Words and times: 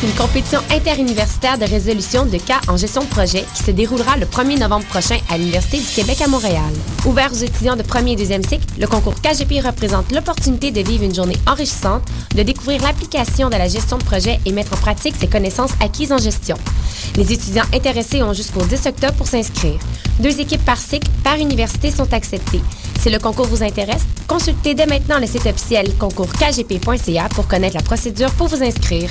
Une 0.00 0.12
compétition 0.12 0.60
interuniversitaire 0.70 1.58
de 1.58 1.64
résolution 1.64 2.24
de 2.24 2.38
cas 2.38 2.60
en 2.68 2.76
gestion 2.76 3.02
de 3.02 3.08
projet 3.08 3.44
qui 3.52 3.64
se 3.64 3.72
déroulera 3.72 4.16
le 4.16 4.26
1er 4.26 4.56
novembre 4.56 4.86
prochain 4.86 5.18
à 5.28 5.36
l'Université 5.36 5.78
du 5.78 5.86
Québec 5.86 6.22
à 6.22 6.28
Montréal. 6.28 6.72
Ouvert 7.04 7.32
aux 7.32 7.36
étudiants 7.36 7.74
de 7.74 7.82
premier 7.82 8.12
et 8.12 8.16
deuxième 8.16 8.44
cycle, 8.44 8.64
le 8.78 8.86
concours 8.86 9.20
KGP 9.20 9.60
représente 9.60 10.12
l'opportunité 10.12 10.70
de 10.70 10.82
vivre 10.82 11.02
une 11.02 11.14
journée 11.16 11.36
enrichissante, 11.48 12.04
de 12.32 12.44
découvrir 12.44 12.80
l'application 12.82 13.48
de 13.48 13.56
la 13.56 13.66
gestion 13.66 13.98
de 13.98 14.04
projet 14.04 14.38
et 14.46 14.52
mettre 14.52 14.72
en 14.74 14.76
pratique 14.76 15.16
ses 15.18 15.26
connaissances 15.26 15.72
acquises 15.80 16.12
en 16.12 16.18
gestion. 16.18 16.56
Les 17.16 17.32
étudiants 17.32 17.66
intéressés 17.74 18.22
ont 18.22 18.34
jusqu'au 18.34 18.62
10 18.62 18.86
octobre 18.86 19.14
pour 19.14 19.26
s'inscrire. 19.26 19.80
Deux 20.20 20.38
équipes 20.38 20.64
par 20.64 20.78
cycle, 20.78 21.10
par 21.24 21.38
université 21.38 21.90
sont 21.90 22.12
acceptées. 22.12 22.62
Si 23.00 23.10
le 23.10 23.18
concours 23.18 23.46
vous 23.46 23.64
intéresse, 23.64 24.02
consultez 24.28 24.76
dès 24.76 24.86
maintenant 24.86 25.18
le 25.18 25.26
site 25.26 25.46
officiel 25.46 25.92
concourskgp.ca 25.98 27.28
pour 27.30 27.48
connaître 27.48 27.74
la 27.74 27.82
procédure 27.82 28.30
pour 28.34 28.46
vous 28.46 28.62
inscrire. 28.62 29.10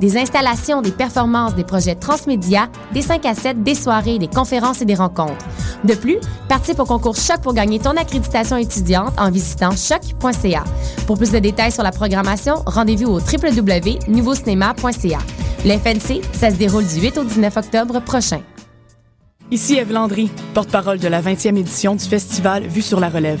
Des 0.00 0.16
installations, 0.16 0.80
des 0.80 0.92
performances, 0.92 1.54
des 1.54 1.64
projets 1.64 1.96
transmédia, 1.96 2.68
des 2.92 3.02
5 3.02 3.26
à 3.26 3.34
7, 3.34 3.62
des 3.62 3.74
soirées, 3.74 4.18
des 4.18 4.28
conférences 4.28 4.80
et 4.80 4.84
des 4.84 4.94
rencontres. 4.94 5.44
De 5.84 5.94
plus, 5.94 6.18
participe 6.48 6.80
au 6.80 6.84
concours 6.84 7.16
Choc 7.16 7.40
pour 7.42 7.54
gagner 7.54 7.78
ton 7.78 7.96
accréditation 7.96 8.56
étudiante 8.56 9.12
en 9.18 9.30
visitant 9.30 9.72
choc.ca. 9.72 10.64
Pour 11.06 11.18
plus 11.18 11.32
de 11.32 11.38
détails 11.38 11.72
sur 11.72 11.82
la 11.82 11.92
programmation, 11.92 12.62
rendez-vous 12.66 13.10
au 13.10 13.18
www.nouveaucinéma.ca. 13.18 15.18
Le 15.64 15.76
FNC, 15.76 16.22
ça 16.32 16.50
se 16.50 16.56
déroule 16.56 16.86
du 16.86 17.00
8 17.00 17.18
au 17.18 17.24
19 17.24 17.56
octobre 17.56 18.00
prochain. 18.00 18.40
Ici 19.50 19.76
Eve 19.76 19.92
Landry, 19.92 20.30
porte-parole 20.54 20.98
de 20.98 21.08
la 21.08 21.22
20e 21.22 21.56
édition 21.56 21.94
du 21.94 22.04
festival 22.04 22.66
Vue 22.66 22.82
sur 22.82 23.00
la 23.00 23.08
relève. 23.08 23.40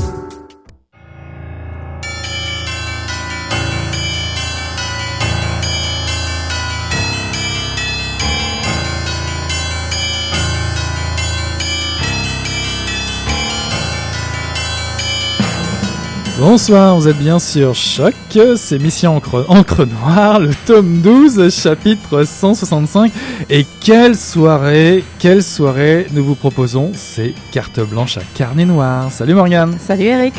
Bonsoir, 16.43 16.95
vous 16.95 17.07
êtes 17.07 17.19
bien 17.19 17.37
sur 17.37 17.75
Choc, 17.75 18.15
c'est 18.55 18.79
Mission 18.79 19.15
Encre, 19.15 19.45
Encre 19.47 19.85
Noire, 19.85 20.39
le 20.39 20.49
tome 20.65 20.99
12, 21.01 21.53
chapitre 21.55 22.23
165. 22.23 23.11
Et 23.47 23.63
quelle 23.79 24.15
soirée, 24.15 25.03
quelle 25.19 25.43
soirée 25.43 26.07
nous 26.13 26.25
vous 26.25 26.33
proposons, 26.33 26.93
c'est 26.95 27.35
carte 27.51 27.79
blanche 27.81 28.17
à 28.17 28.21
carnet 28.33 28.65
noir. 28.65 29.11
Salut 29.11 29.35
Morgane 29.35 29.77
Salut 29.77 30.05
Eric. 30.05 30.33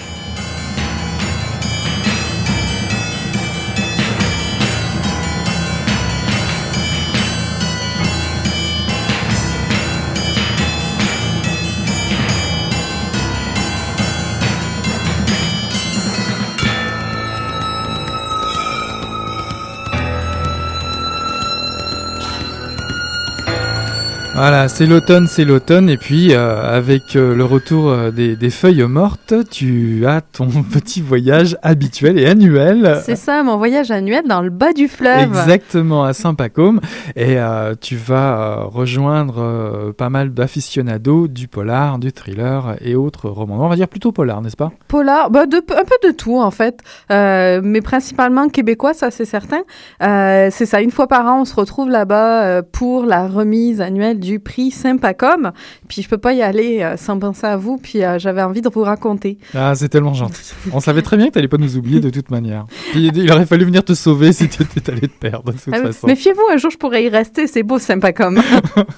Voilà, 24.43 24.67
c'est 24.67 24.87
l'automne, 24.87 25.29
c'est 25.29 25.45
l'automne, 25.45 25.89
et 25.89 25.97
puis 25.97 26.35
euh, 26.35 26.77
avec 26.77 27.15
euh, 27.15 27.33
le 27.33 27.45
retour 27.45 27.89
euh, 27.89 28.11
des, 28.11 28.35
des 28.35 28.51
feuilles 28.51 28.83
mortes, 28.83 29.35
tu 29.49 30.05
as 30.05 30.21
ton 30.21 30.49
petit 30.73 31.01
voyage 31.01 31.57
habituel 31.63 32.19
et 32.19 32.27
annuel. 32.27 33.01
C'est 33.05 33.15
ça, 33.15 33.45
mon 33.45 33.57
voyage 33.57 33.93
annuel 33.93 34.25
dans 34.27 34.43
le 34.43 34.51
bas 34.51 34.73
du 34.73 34.89
fleuve. 34.89 35.21
Exactement, 35.21 36.03
à 36.03 36.13
Saint-Pacôme, 36.13 36.81
et 37.15 37.39
euh, 37.39 37.77
tu 37.81 37.95
vas 37.95 38.65
rejoindre 38.65 39.93
pas 39.97 40.11
mal 40.11 40.35
d'aficionados 40.35 41.29
du 41.29 41.47
polar, 41.47 42.01
du 42.01 42.11
thriller 42.11 42.75
et 42.81 42.97
autres 42.97 43.29
romans. 43.29 43.65
On 43.65 43.69
va 43.69 43.77
dire 43.77 43.87
plutôt 43.87 44.11
polar, 44.11 44.43
n'est-ce 44.43 44.57
pas? 44.57 44.73
Polar, 44.89 45.31
bah 45.31 45.47
de, 45.47 45.59
un 45.59 45.85
peu 45.85 46.09
de 46.09 46.11
tout 46.11 46.41
en 46.41 46.51
fait, 46.51 46.81
mais 47.11 47.81
principalement 47.81 48.49
québécois, 48.49 48.93
ça 48.93 49.13
c'est 49.13 49.25
certain. 49.25 49.63
C'est 50.01 50.67
ça, 50.67 50.81
une 50.81 50.91
fois 50.91 51.07
par 51.07 51.27
an, 51.27 51.43
on 51.43 51.45
se 51.45 51.55
retrouve 51.55 51.91
là-bas 51.91 52.63
pour 52.63 53.07
la 53.07 53.29
remise 53.29 53.81
annuelle 53.81 54.19
du 54.19 54.32
prix 54.39 54.71
Sympacom. 54.71 55.53
Puis 55.89 56.03
je 56.03 56.09
peux 56.09 56.19
pas 56.19 56.33
y 56.33 56.43
aller 56.43 56.83
euh, 56.83 56.97
sans 56.97 57.19
penser 57.19 57.47
à 57.47 57.57
vous, 57.57 57.79
puis 57.79 58.05
euh, 58.05 58.19
j'avais 58.19 58.43
envie 58.43 58.61
de 58.61 58.69
vous 58.69 58.83
raconter. 58.83 59.39
Ah, 59.55 59.75
c'est 59.75 59.89
tellement 59.89 60.15
gentil. 60.15 60.53
On 60.73 60.81
savait 60.81 61.03
très 61.03 61.17
bien 61.17 61.31
que 61.31 61.39
tu 61.39 61.49
pas 61.49 61.59
nous 61.59 61.77
oublier 61.77 62.01
de 62.01 62.11
toute 62.11 62.31
manière. 62.31 62.67
Puis, 62.93 63.11
il 63.15 63.31
aurait 63.31 63.47
fallu 63.47 63.65
venir 63.65 63.85
te 63.85 63.95
sauver 63.95 64.33
si 64.33 64.49
tu 64.49 64.63
étais 64.63 64.91
allé 64.91 65.03
te 65.03 65.19
perdre, 65.19 65.53
de 65.53 65.59
toute 65.59 65.75
Ah, 65.75 65.83
façon. 65.83 66.07
Méfiez-vous, 66.07 66.43
un 66.51 66.57
jour 66.57 66.71
je 66.71 66.79
pourrais 66.79 67.05
y 67.05 67.09
rester, 67.09 67.47
c'est 67.47 67.63
beau 67.63 67.79
Sympacom. 67.79 68.41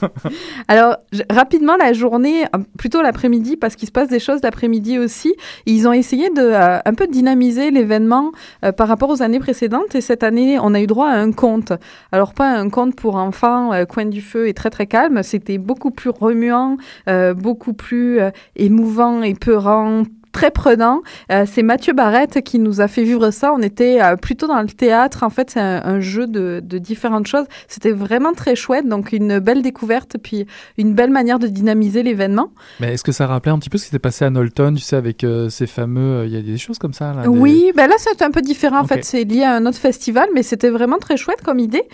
Alors, 0.69 0.97
rapidement, 1.31 1.77
la 1.77 1.93
journée, 1.93 2.45
euh, 2.45 2.59
plutôt 2.79 3.03
l'après-midi, 3.03 3.57
parce 3.57 3.77
qu'il 3.77 3.89
se 3.89 3.93
passe 3.93 4.09
des 4.09 4.21
choses 4.21 4.41
l'après-midi 4.43 4.99
aussi, 4.99 5.35
ils 5.67 5.89
ont 5.89 5.93
essayé 5.93 6.31
de 6.31 6.43
euh, 6.43 6.79
un 6.85 6.95
peu 6.95 7.07
dynamiser 7.07 7.71
l'événement 7.71 8.31
par 8.77 8.89
rapport 8.89 9.11
aux 9.11 9.23
années 9.23 9.41
précédentes, 9.41 9.95
et 9.95 10.01
cette 10.01 10.23
année, 10.23 10.59
on 10.61 10.75
a 10.75 10.81
eu 10.81 10.87
droit 10.87 11.09
à 11.09 11.17
un 11.17 11.33
conte. 11.33 11.73
Alors, 12.13 12.35
pas 12.35 12.49
un 12.49 12.69
conte 12.69 12.95
pour 12.95 13.17
enfants, 13.17 13.73
coin 13.89 14.07
du 14.07 14.21
feu 14.21 14.49
et 14.49 14.55
très 14.55 14.71
très 14.71 14.87
calme, 14.87 15.23
c'était 15.25 15.59
beaucoup 15.59 15.91
plus 15.91 16.11
remuant, 16.11 16.77
euh, 17.09 17.35
beaucoup 17.35 17.73
plus 17.73 18.21
euh, 18.21 18.31
émouvant, 18.55 19.23
épeurant, 19.23 20.05
très 20.35 20.51
prenant. 20.51 21.01
Euh, 21.33 21.47
c'est 21.51 21.63
Mathieu 21.63 21.95
Barrette 21.95 22.43
qui 22.43 22.59
nous 22.59 22.81
a 22.83 22.89
fait 22.89 23.05
vivre 23.05 23.31
ça. 23.31 23.55
On 23.55 23.63
était 23.63 24.03
euh, 24.03 24.17
plutôt 24.17 24.47
dans 24.49 24.61
le 24.61 24.69
théâtre. 24.69 25.23
En 25.23 25.31
fait, 25.31 25.51
c'est 25.51 25.61
un, 25.61 25.81
un 25.85 26.01
jeu 26.01 26.27
de, 26.27 26.61
de 26.63 26.77
différentes 26.79 27.27
choses. 27.27 27.47
C'était 27.69 27.93
vraiment 27.93 28.33
très 28.35 28.57
chouette. 28.57 28.87
Donc, 28.87 29.13
une 29.13 29.39
belle 29.39 29.63
découverte, 29.63 30.17
puis 30.23 30.45
une 30.77 30.93
belle 30.93 31.11
manière 31.11 31.39
de 31.39 31.47
dynamiser 31.47 32.03
l'événement. 32.03 32.51
Mais 32.81 32.93
est-ce 32.95 33.05
que 33.05 33.13
ça 33.13 33.27
rappelait 33.27 33.53
un 33.53 33.59
petit 33.59 33.71
peu 33.71 33.79
ce 33.79 33.85
qui 33.85 33.91
s'était 33.91 34.01
passé 34.01 34.25
à 34.25 34.31
Knowlton, 34.31 34.75
tu 34.75 34.83
sais, 34.83 34.97
avec 34.97 35.23
euh, 35.25 35.49
ces 35.49 35.67
fameux... 35.69 36.25
Il 36.27 36.33
y 36.35 36.37
a 36.37 36.43
des 36.43 36.59
choses 36.59 36.79
comme 36.79 36.93
ça, 36.93 37.13
là 37.15 37.23
des- 37.23 37.29
Oui, 37.29 37.71
ben 37.77 37.87
là, 37.87 37.95
c'est 37.99 38.21
un 38.23 38.31
peu 38.33 38.43
différent. 38.43 38.81
En 38.81 38.85
fait, 38.85 39.05
c'est 39.05 39.23
lié 39.23 39.45
à 39.45 39.55
un 39.55 39.65
autre 39.67 39.79
festival, 39.79 40.29
mais 40.35 40.43
c'était 40.43 40.71
vraiment 40.71 40.99
très 40.99 41.17
chouette 41.17 41.43
comme 41.43 41.61
idée. 41.61 41.85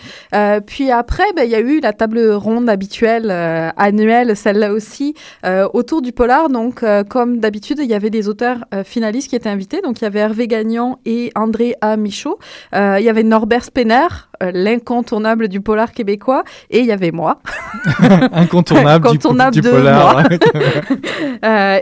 Puis 0.65 0.89
après, 0.89 1.25
ben, 1.35 1.43
il 1.43 1.51
y 1.51 1.55
a 1.55 1.59
eu 1.59 1.79
la 1.79 1.93
table 1.93 2.19
ronde 2.31 2.67
habituelle, 2.69 3.29
annuelle, 3.77 4.35
celle-là 4.35 4.73
aussi, 4.73 5.13
autour 5.73 6.01
du 6.01 6.11
polar. 6.11 6.49
Donc, 6.49 6.83
comme 7.09 7.37
d'habitude, 7.39 7.79
il 7.79 7.89
y 7.89 7.93
avait 7.93 8.09
des 8.09 8.27
auteurs 8.31 8.65
euh, 8.73 8.83
finalistes 8.83 9.29
qui 9.29 9.35
étaient 9.35 9.49
invités. 9.49 9.81
Donc, 9.81 10.01
il 10.01 10.05
y 10.05 10.07
avait 10.07 10.19
Hervé 10.19 10.47
Gagnon 10.47 10.97
et 11.05 11.31
André 11.35 11.75
A. 11.81 11.95
Michaud. 11.97 12.39
Euh, 12.73 12.97
il 12.99 13.05
y 13.05 13.09
avait 13.09 13.23
Norbert 13.23 13.63
Spener, 13.65 14.07
euh, 14.41 14.51
l'incontournable 14.53 15.47
du 15.47 15.61
polar 15.61 15.91
québécois. 15.91 16.43
Et 16.71 16.79
il 16.79 16.85
y 16.87 16.91
avait 16.91 17.11
moi. 17.11 17.39
Incontournable, 18.31 19.03
du- 19.05 19.09
Incontournable 19.09 19.51
du, 19.53 19.61
polar. 19.61 20.13
moi. 20.13 20.23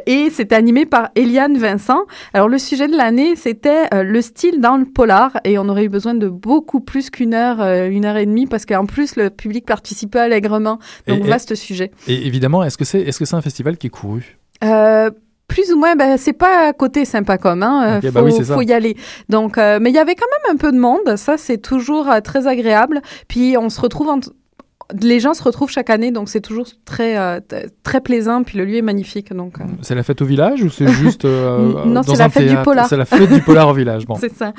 Et 0.05 0.29
c'était 0.31 0.55
animé 0.55 0.85
par 0.85 1.09
Eliane 1.15 1.57
Vincent. 1.57 2.01
Alors, 2.33 2.49
le 2.49 2.57
sujet 2.57 2.87
de 2.87 2.95
l'année, 2.97 3.35
c'était 3.35 3.87
le 4.03 4.21
style 4.21 4.59
dans 4.59 4.77
le 4.77 4.85
polar. 4.85 5.31
Et 5.43 5.57
on 5.57 5.69
aurait 5.69 5.85
eu 5.85 5.89
besoin 5.89 6.13
de 6.15 6.27
beaucoup 6.27 6.79
plus 6.81 7.09
qu'une 7.09 7.33
heure, 7.33 7.61
une 7.89 8.05
heure 8.05 8.17
et 8.17 8.25
demie, 8.25 8.47
parce 8.47 8.65
qu'en 8.65 8.85
plus, 8.85 9.15
le 9.15 9.29
public 9.29 9.65
participait 9.65 10.19
allègrement. 10.19 10.79
Donc, 11.07 11.19
Et- 11.19 11.25
et- 11.25 11.29
vaste 11.29 11.55
sujet. 11.55 11.91
Et 12.07 12.27
évidemment, 12.27 12.63
est-ce 12.63 12.77
que 12.77 12.85
c'est 12.85 13.01
est 13.01 13.09
-ce 13.17 13.25
c'est 13.25 13.35
un 13.35 13.41
festival 13.41 13.77
qui 13.77 13.87
est 13.87 13.91
couru? 13.91 14.37
Euh, 14.63 15.09
plus 15.49 15.73
ou 15.73 15.77
moins, 15.77 15.95
ben, 15.95 16.15
c'est 16.17 16.31
pas 16.33 16.69
à 16.69 16.73
côté 16.73 17.03
sympa 17.03 17.37
comme, 17.37 17.63
hein. 17.63 17.97
euh, 17.97 18.01
faut, 18.01 18.11
bah 18.13 18.21
oui, 18.23 18.31
faut 18.45 18.61
y 18.61 18.71
aller. 18.71 18.95
Donc, 19.27 19.57
euh, 19.57 19.79
mais 19.81 19.89
il 19.89 19.95
y 19.95 19.99
avait 19.99 20.15
quand 20.15 20.27
même 20.43 20.55
un 20.55 20.57
peu 20.57 20.71
de 20.71 20.77
monde. 20.77 21.17
Ça, 21.17 21.35
c'est 21.37 21.57
toujours 21.57 22.09
euh, 22.09 22.21
très 22.21 22.47
agréable. 22.47 23.01
Puis 23.27 23.57
on 23.57 23.69
se 23.69 23.81
retrouve 23.81 24.07
en 24.07 24.19
les 25.01 25.19
gens 25.19 25.33
se 25.33 25.43
retrouvent 25.43 25.69
chaque 25.69 25.89
année, 25.89 26.11
donc 26.11 26.29
c'est 26.29 26.41
toujours 26.41 26.67
très 26.85 27.17
euh, 27.17 27.39
très 27.83 28.01
plaisant. 28.01 28.43
Puis 28.43 28.57
le 28.57 28.65
lieu 28.65 28.77
est 28.77 28.81
magnifique, 28.81 29.33
donc 29.33 29.59
euh, 29.59 29.63
C'est 29.81 29.95
la 29.95 30.03
fête 30.03 30.21
au 30.21 30.25
village 30.25 30.63
ou 30.63 30.69
c'est 30.69 30.87
juste 30.87 31.25
euh, 31.25 31.73
Non, 31.85 32.01
dans 32.01 32.03
c'est 32.03 32.17
la 32.17 32.29
fête 32.29 32.43
du 32.43 32.49
théâtre? 32.49 32.63
polar. 32.63 32.87
C'est 32.87 32.97
la 32.97 33.05
fête 33.05 33.31
du 33.31 33.41
polar 33.41 33.67
au 33.69 33.73
village. 33.73 34.05
Bon. 34.05 34.15
c'est 34.19 34.33
ça. 34.33 34.53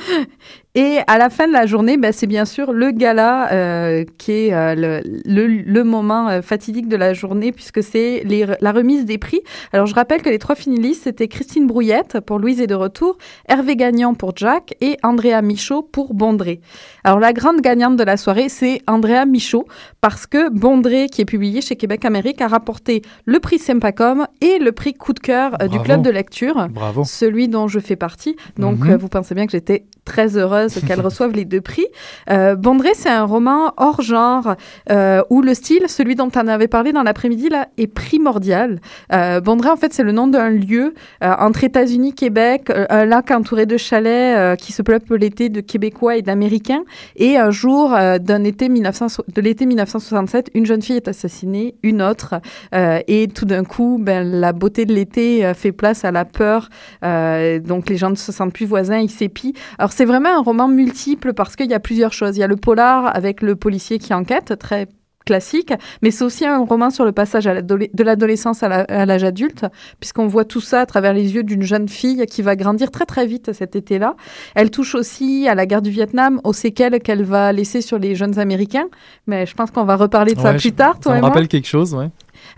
Et 0.77 0.99
à 1.09 1.19
la 1.19 1.31
fin 1.31 1.49
de 1.49 1.53
la 1.53 1.67
journée, 1.67 1.97
ben, 1.97 2.13
c'est 2.13 2.29
bien 2.29 2.45
sûr 2.45 2.73
le 2.73 2.93
gala 2.93 3.51
euh, 3.53 4.05
qui 4.19 4.31
est 4.33 4.55
euh, 4.55 4.77
le, 4.77 5.01
le, 5.25 5.47
le 5.49 5.85
moment 5.85 6.29
euh, 6.29 6.43
fatidique 6.43 6.87
de 6.87 6.95
la 6.97 7.13
journée 7.13 7.51
puisque 7.51 7.83
c'est 7.83 8.23
la 8.61 8.71
remise 8.73 9.05
des 9.05 9.19
prix. 9.19 9.41
Alors 9.73 9.87
je 9.87 9.95
rappelle 9.97 10.23
que 10.23 10.29
les 10.31 10.39
trois 10.39 10.55
finalistes 10.55 11.03
c'était 11.05 11.27
Christine 11.27 11.67
Brouillette 11.67 12.21
pour 12.21 12.39
Louise 12.39 12.61
est 12.61 12.69
de 12.69 12.77
retour, 12.77 13.19
Hervé 13.49 13.75
Gagnant 13.75 14.15
pour 14.15 14.33
Jack 14.37 14.75
et 14.81 14.97
Andrea 15.03 15.43
Michaud 15.43 15.83
pour 15.83 16.15
Bondré. 16.15 16.61
Alors 17.03 17.19
la 17.19 17.33
grande 17.33 17.61
gagnante 17.63 17.97
de 17.97 18.05
la 18.05 18.17
soirée 18.17 18.49
c'est 18.49 18.81
Andrea 18.87 19.27
Michaud 19.27 19.65
parce 20.01 20.29
que 20.29 20.51
Bondré 20.51 21.09
qui 21.09 21.23
est 21.23 21.25
publié 21.25 21.63
chez 21.63 21.75
Québec 21.75 22.05
Amérique 22.05 22.41
a 22.41 22.47
rapporté 22.47 23.03
le 23.25 23.41
prix 23.41 23.59
Sempacom 23.59 24.27
et 24.41 24.61
le 24.61 24.71
prix 24.71 24.95
coup 24.95 25.15
de 25.15 25.21
cœur 25.21 25.57
euh, 25.61 25.67
du 25.67 25.81
club 25.81 26.03
de 26.03 26.11
lecture 26.11 26.69
Bravo. 26.71 27.03
celui 27.05 27.49
dont 27.49 27.67
je 27.67 27.81
fais 27.81 27.97
partie. 27.97 28.37
Donc, 28.57 28.79
Mhm. 28.85 28.97
vous 28.97 29.09
pensez 29.09 29.35
bien 29.35 29.47
que 29.47 29.53
j'étais 29.53 29.85
très 30.11 30.37
heureuse 30.37 30.81
qu'elle 30.87 31.01
reçoive 31.01 31.33
les 31.33 31.45
deux 31.45 31.61
prix. 31.61 31.87
Euh, 32.31 32.57
Bondré, 32.57 32.91
c'est 32.95 33.09
un 33.09 33.25
roman 33.25 33.73
hors 33.77 34.03
genre 34.03 34.57
euh, 34.91 35.23
où 35.31 35.41
le 35.41 35.55
style, 35.55 35.85
celui 35.87 36.17
dont 36.17 36.31
on 36.35 36.49
avait 36.49 36.69
parlé 36.69 36.93
dans 36.93 37.05
l'après-midi, 37.05 37.49
là, 37.49 37.69
est 37.79 37.87
primordial. 37.87 38.81
Euh, 39.13 39.41
Bondré, 39.41 39.71
en 39.71 39.77
fait, 39.77 39.95
c'est 39.95 40.03
le 40.03 40.13
nom 40.13 40.27
d'un 40.27 40.51
lieu 40.51 40.95
entre 41.23 41.65
États-Unis, 41.65 42.15
Québec, 42.15 42.71
un 42.91 43.05
lac 43.05 43.31
entouré 43.31 43.67
de 43.67 43.77
chalets 43.77 44.59
qui 44.59 44.73
se 44.73 44.83
peuple 44.83 45.17
l'été 45.17 45.49
de 45.49 45.61
Québécois 45.61 46.17
et 46.17 46.23
d'Américains. 46.23 46.83
Et 47.17 47.37
un 47.37 47.51
jour 47.51 47.91
d'un 47.91 48.45
été 48.45 48.69
1900 48.69 49.23
de 49.33 49.41
l'été 49.41 49.67
1967, 49.67 50.51
une 50.55 50.67
jeune 50.67 50.83
fille 50.83 50.97
est 50.97 51.09
assassinée, 51.09 51.77
une 51.83 52.03
autre, 52.03 52.41
et 52.73 53.29
tout 53.29 53.45
d'un 53.45 53.65
coup, 53.65 53.99
ben, 54.01 54.27
la 54.41 54.53
beauté 54.53 54.85
de 54.87 54.93
l'été 54.93 55.53
fait 55.55 55.73
place 55.73 56.05
à 56.05 56.11
la 56.11 56.25
peur. 56.25 56.69
Donc 57.03 57.89
les 57.89 57.97
gens 57.97 58.11
ne 58.11 58.17
se 58.17 58.33
sentent 58.33 58.53
plus 58.53 58.67
voisins, 58.67 58.99
ils 58.99 59.11
s'épient. 59.11 59.55
Alors 59.79 59.93
c'est 60.01 60.07
vraiment 60.07 60.35
un 60.35 60.41
roman 60.41 60.67
multiple 60.67 61.35
parce 61.35 61.57
qu'il 61.57 61.71
y 61.71 61.75
a 61.75 61.79
plusieurs 61.79 62.15
choses. 62.15 62.35
Il 62.39 62.41
y 62.41 62.43
a 62.43 62.47
le 62.47 62.57
polar 62.57 63.15
avec 63.15 63.43
le 63.43 63.55
policier 63.55 63.99
qui 63.99 64.15
enquête, 64.15 64.55
très 64.59 64.87
classique, 65.27 65.75
mais 66.01 66.11
c'est 66.11 66.25
aussi 66.25 66.47
un 66.47 66.65
roman 66.65 66.89
sur 66.89 67.05
le 67.05 67.13
passage 67.13 67.47
à 67.47 67.61
de 67.61 68.03
l'adolescence 68.03 68.63
à 68.63 69.05
l'âge 69.05 69.25
adulte, 69.25 69.67
puisqu'on 70.01 70.27
voit 70.27 70.47
tout 70.47 70.63
ça 70.63 70.81
à 70.81 70.87
travers 70.87 71.13
les 71.13 71.35
yeux 71.35 71.43
d'une 71.43 71.65
jeune 71.65 71.87
fille 71.87 72.25
qui 72.25 72.41
va 72.41 72.57
grandir 72.57 72.91
très 72.91 73.05
très 73.05 73.27
vite 73.27 73.53
cet 73.53 73.77
été-là. 73.77 74.17
Elle 74.55 74.71
touche 74.71 74.95
aussi 74.95 75.47
à 75.47 75.55
la 75.55 75.67
guerre 75.67 75.83
du 75.83 75.91
Vietnam, 75.91 76.41
aux 76.45 76.55
séquelles 76.55 76.99
qu'elle 77.01 77.23
va 77.23 77.53
laisser 77.53 77.83
sur 77.83 77.99
les 77.99 78.15
jeunes 78.15 78.39
Américains, 78.39 78.87
mais 79.27 79.45
je 79.45 79.55
pense 79.55 79.71
qu'on 79.71 79.85
va 79.85 79.97
reparler 79.97 80.33
de 80.33 80.41
ça 80.41 80.53
plus 80.55 80.71
je- 80.71 80.75
tard, 80.75 80.97
Ça 81.05 81.11
me 81.11 81.21
rappelle 81.21 81.49
quelque 81.49 81.69
chose, 81.69 81.93
ouais. 81.93 82.09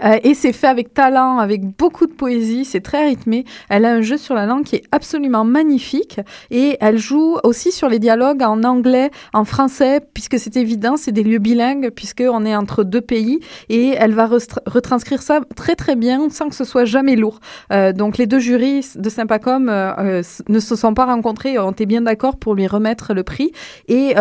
Euh, 0.04 0.18
et 0.22 0.34
c'est 0.34 0.52
fait 0.52 0.66
avec 0.66 0.94
talent, 0.94 1.38
avec 1.38 1.62
beaucoup 1.64 2.06
de 2.06 2.12
poésie, 2.12 2.64
c'est 2.64 2.80
très 2.80 3.06
rythmé. 3.06 3.44
Elle 3.68 3.84
a 3.84 3.92
un 3.92 4.02
jeu 4.02 4.16
sur 4.16 4.34
la 4.34 4.46
langue 4.46 4.64
qui 4.64 4.76
est 4.76 4.84
absolument 4.92 5.44
magnifique 5.44 6.20
et 6.50 6.76
elle 6.80 6.98
joue 6.98 7.36
aussi 7.44 7.72
sur 7.72 7.88
les 7.88 7.98
dialogues 7.98 8.42
en 8.42 8.62
anglais, 8.64 9.10
en 9.32 9.44
français, 9.44 10.00
puisque 10.14 10.38
c'est 10.38 10.56
évident, 10.56 10.96
c'est 10.96 11.12
des 11.12 11.22
lieux 11.22 11.38
bilingues, 11.38 11.90
puisqu'on 11.90 12.44
est 12.44 12.56
entre 12.56 12.84
deux 12.84 13.00
pays 13.00 13.40
et 13.68 13.94
elle 13.98 14.12
va 14.12 14.28
retranscrire 14.66 15.22
ça 15.22 15.40
très 15.56 15.76
très 15.76 15.96
bien 15.96 16.28
sans 16.30 16.48
que 16.48 16.54
ce 16.54 16.64
soit 16.64 16.84
jamais 16.84 17.16
lourd. 17.16 17.40
Euh, 17.72 17.92
donc 17.92 18.18
les 18.18 18.26
deux 18.26 18.38
jurys 18.38 18.86
de 18.94 19.08
Sympacom 19.08 19.68
euh, 19.68 19.92
euh, 19.98 20.22
ne 20.48 20.60
se 20.60 20.76
sont 20.76 20.94
pas 20.94 21.06
rencontrés, 21.06 21.58
ont 21.58 21.70
été 21.70 21.86
bien 21.86 22.02
d'accord 22.02 22.36
pour 22.36 22.54
lui 22.54 22.66
remettre 22.66 23.14
le 23.14 23.22
prix 23.22 23.52
et 23.88 24.14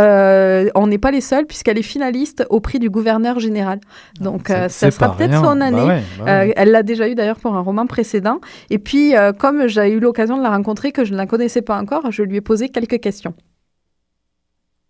on 0.76 0.88
n'est 0.88 0.98
pas 0.98 1.12
les 1.12 1.22
seuls 1.22 1.46
puisqu'elle 1.46 1.78
est 1.78 1.84
finaliste 1.84 2.46
au 2.50 2.60
prix 2.60 2.80
du 2.80 2.90
gouverneur 2.90 3.40
général. 3.40 3.80
Donc 4.20 4.48
ça 4.48 4.70
sera 4.70 5.16
peut-être 5.16 5.44
Bah 5.60 5.66
année. 5.66 5.82
ouais, 5.82 6.02
bah 6.20 6.24
ouais. 6.26 6.48
Euh, 6.50 6.54
elle 6.56 6.72
l'a 6.72 6.84
déjà 6.84 7.08
eu 7.08 7.16
d'ailleurs 7.16 7.40
pour 7.40 7.56
un 7.56 7.62
roman 7.62 7.86
précédent. 7.88 8.40
Et 8.70 8.80
puis, 8.80 9.16
euh, 9.16 9.32
comme 9.34 9.68
j'ai 9.68 9.90
eu 9.92 10.00
l'occasion 10.00 10.38
de 10.38 10.44
la 10.44 10.50
rencontrer, 10.50 10.92
que 10.92 11.06
je 11.06 11.12
ne 11.12 11.18
la 11.18 11.26
connaissais 11.26 11.62
pas 11.62 11.78
encore, 11.78 12.12
je 12.12 12.24
lui 12.24 12.38
ai 12.38 12.42
posé 12.42 12.70
quelques 12.70 13.00
questions. 13.00 13.34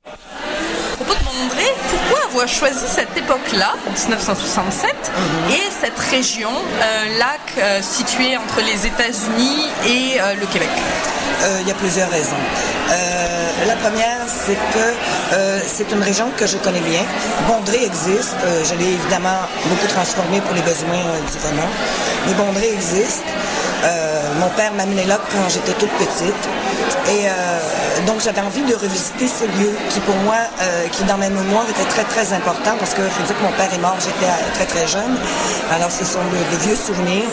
À 0.05 0.95
propos 0.95 1.13
de 1.13 1.41
Mondré, 1.41 1.63
pourquoi 1.89 2.25
avoir 2.27 2.47
choisi 2.47 2.85
cette 2.87 3.15
époque-là, 3.17 3.73
1967, 3.93 4.93
Mhm. 5.15 5.53
et 5.53 5.69
cette 5.69 5.99
région, 5.99 6.49
euh, 6.49 7.17
lac 7.19 7.39
euh, 7.57 7.81
situé 7.81 8.37
entre 8.37 8.59
les 8.61 8.87
États-Unis 8.87 9.65
et 9.87 10.19
euh, 10.21 10.33
le 10.39 10.45
Québec? 10.47 10.69
Il 11.61 11.67
y 11.67 11.71
a 11.71 11.73
plusieurs 11.75 12.09
raisons. 12.09 12.35
Euh, 12.91 13.65
la 13.67 13.75
première, 13.75 14.19
c'est 14.27 14.59
que 14.73 14.85
euh, 15.33 15.59
c'est 15.65 15.91
une 15.91 16.01
région 16.03 16.27
que 16.37 16.45
je 16.45 16.57
connais 16.57 16.81
bien. 16.81 17.01
Bondré 17.47 17.83
existe. 17.85 18.35
Euh, 18.43 18.63
je 18.63 18.75
l'ai 18.75 18.91
évidemment 18.93 19.41
beaucoup 19.69 19.87
transformé 19.87 20.39
pour 20.41 20.53
les 20.53 20.61
besoins 20.61 21.03
euh, 21.07 21.19
du 21.31 21.37
roman. 21.47 21.67
Mais 22.25 22.33
Bondré 22.33 22.73
existe. 22.73 23.23
Euh, 23.83 24.21
mon 24.39 24.49
père 24.49 24.71
m'a 24.73 24.83
amené 24.83 25.05
là 25.05 25.19
quand 25.31 25.49
j'étais 25.49 25.73
toute 25.73 25.91
petite. 25.91 26.43
Et 27.09 27.25
euh, 27.27 28.05
donc 28.05 28.21
j'avais 28.23 28.41
envie 28.41 28.61
de 28.61 28.75
revisiter 28.75 29.27
ce 29.27 29.45
lieu 29.45 29.73
qui 29.89 29.99
pour 30.01 30.15
moi, 30.17 30.37
euh, 30.61 30.87
qui 30.91 31.03
dans 31.05 31.17
ma 31.17 31.29
mémoire 31.29 31.65
était 31.69 31.89
très 31.89 32.03
très 32.03 32.33
important 32.33 32.73
parce 32.79 32.93
que 32.93 33.01
faut 33.01 33.23
dire 33.23 33.35
que 33.37 33.43
mon 33.43 33.51
père 33.53 33.73
est 33.73 33.81
mort, 33.81 33.97
j'étais 33.99 34.29
euh, 34.29 34.53
très 34.55 34.65
très 34.65 34.87
jeune. 34.87 35.17
Alors 35.73 35.91
ce 35.91 36.05
sont 36.05 36.19
de 36.21 36.57
vieux 36.65 36.75
souvenirs. 36.75 37.31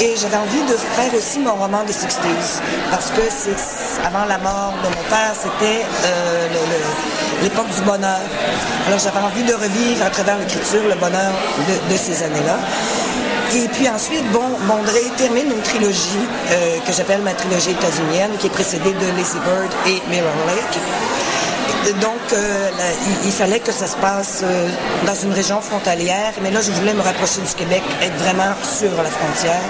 Et 0.00 0.16
j'avais 0.20 0.36
envie 0.36 0.62
de 0.62 0.76
faire 0.76 1.14
aussi 1.14 1.38
mon 1.38 1.54
roman 1.54 1.84
des 1.84 1.92
60s, 1.92 2.60
parce 2.90 3.10
que 3.10 3.22
c'est 3.30 4.04
avant 4.04 4.24
la 4.24 4.38
mort 4.38 4.74
de 4.82 4.88
mon 4.88 5.02
père, 5.08 5.32
c'était 5.34 5.84
euh, 6.04 6.48
l'époque 7.42 7.68
du 7.74 7.80
bonheur. 7.82 8.20
Alors 8.88 8.98
j'avais 8.98 9.20
envie 9.20 9.44
de 9.44 9.54
revivre 9.54 10.04
à 10.04 10.10
travers 10.10 10.38
l'écriture 10.38 10.82
le 10.88 10.96
bonheur 10.96 11.32
de, 11.90 11.96
ces 11.96 12.24
années-là. 12.24 12.58
Et 13.54 13.68
puis 13.68 13.88
ensuite, 13.88 14.24
bon, 14.32 14.42
termine 15.16 15.52
une 15.52 15.62
trilogie 15.62 16.26
euh, 16.50 16.78
que 16.84 16.92
j'appelle 16.92 17.22
ma 17.22 17.34
trilogie 17.34 17.70
états-unienne, 17.70 18.32
qui 18.40 18.48
est 18.48 18.50
précédée 18.50 18.92
de 18.92 19.16
Lazy 19.16 19.38
Bird 19.44 19.70
et 19.86 20.02
Mirror 20.10 20.32
Lake. 20.48 21.23
Donc, 21.92 22.32
euh, 22.32 22.70
il, 23.26 23.32
fallait 23.32 23.60
que 23.60 23.70
ça 23.70 23.86
se 23.86 23.96
passe 23.96 24.40
euh, 24.42 24.68
dans 25.06 25.14
une 25.14 25.32
région 25.32 25.60
frontalière, 25.60 26.32
mais 26.40 26.50
là, 26.50 26.62
je 26.62 26.70
voulais 26.70 26.94
me 26.94 27.02
rapprocher 27.02 27.42
du 27.42 27.54
Québec, 27.54 27.82
être 28.00 28.16
vraiment 28.16 28.54
sur 28.62 28.90
la 29.02 29.10
frontière 29.10 29.60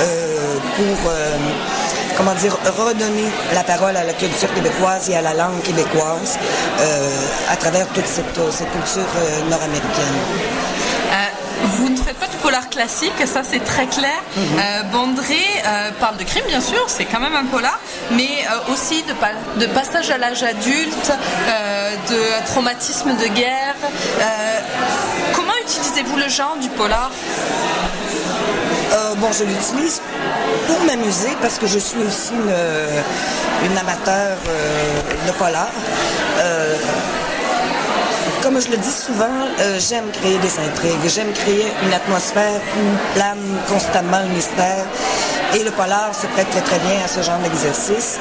euh, 0.00 0.56
pour, 0.76 1.12
comment 2.16 2.34
dire, 2.34 2.56
redonner 2.78 3.28
la 3.52 3.62
parole 3.62 3.94
à 3.94 4.04
la 4.04 4.14
culture 4.14 4.52
québécoise 4.54 5.10
et 5.10 5.16
à 5.16 5.20
la 5.20 5.34
langue 5.34 5.60
québécoise 5.62 6.38
à 7.50 7.56
travers 7.56 7.86
toute 7.88 8.06
cette, 8.06 8.32
culture 8.32 9.10
nord-américaine. 9.50 10.16
Vous 11.80 11.88
ne 11.88 11.96
faites 11.96 12.16
pas 12.16 12.26
du 12.26 12.36
polar 12.36 12.68
classique, 12.68 13.12
ça 13.26 13.42
c'est 13.42 13.64
très 13.64 13.86
clair. 13.86 14.20
Mhm. 14.36 14.42
Euh, 14.58 14.82
Bondré 14.92 15.34
euh, 15.66 15.90
parle 15.98 16.16
de 16.18 16.24
crime, 16.24 16.44
bien 16.46 16.60
sûr, 16.60 16.84
c'est 16.88 17.04
quand 17.06 17.20
même 17.20 17.34
un 17.34 17.44
polar, 17.46 17.78
mais 18.12 18.28
euh, 18.50 18.72
aussi 18.72 19.02
de, 19.02 19.12
pa- 19.14 19.28
de 19.58 19.66
passage 19.66 20.10
à 20.10 20.18
l'âge 20.18 20.42
adulte, 20.42 21.12
de 22.10 22.46
traumatisme 22.46 23.10
de 23.16 23.26
guerre. 23.28 23.74
Comment 25.34 25.52
utilisez-vous 25.66 26.16
le 26.16 26.28
genre 26.28 26.56
du 26.60 26.68
polar? 26.70 27.10
Bon, 29.18 29.28
je 29.38 29.44
l'utilise 29.44 30.00
pour 30.66 30.80
m'amuser 30.84 31.30
parce 31.42 31.58
que 31.58 31.66
je 31.66 31.78
suis 31.78 31.98
aussi 32.02 32.32
une, 32.32 33.70
une 33.70 33.76
amateur 33.78 34.36
de 35.26 35.32
polar. 35.32 35.68
Comme 38.50 38.60
je 38.60 38.70
le 38.72 38.78
dis 38.78 38.90
souvent, 38.90 39.46
euh, 39.60 39.78
j'aime 39.78 40.10
créer 40.10 40.36
des 40.38 40.58
intrigues, 40.58 41.06
j'aime 41.06 41.32
créer 41.32 41.66
une 41.84 41.92
atmosphère 41.94 42.60
où 42.76 43.14
plane 43.14 43.38
constamment 43.68 44.18
le 44.26 44.34
mystère. 44.34 44.84
Et 45.54 45.62
le 45.62 45.70
polar 45.70 46.12
se 46.12 46.26
prête 46.26 46.50
très 46.50 46.60
très 46.62 46.80
bien 46.80 46.98
à 47.04 47.06
ce 47.06 47.22
genre 47.22 47.38
d'exercice. 47.44 48.18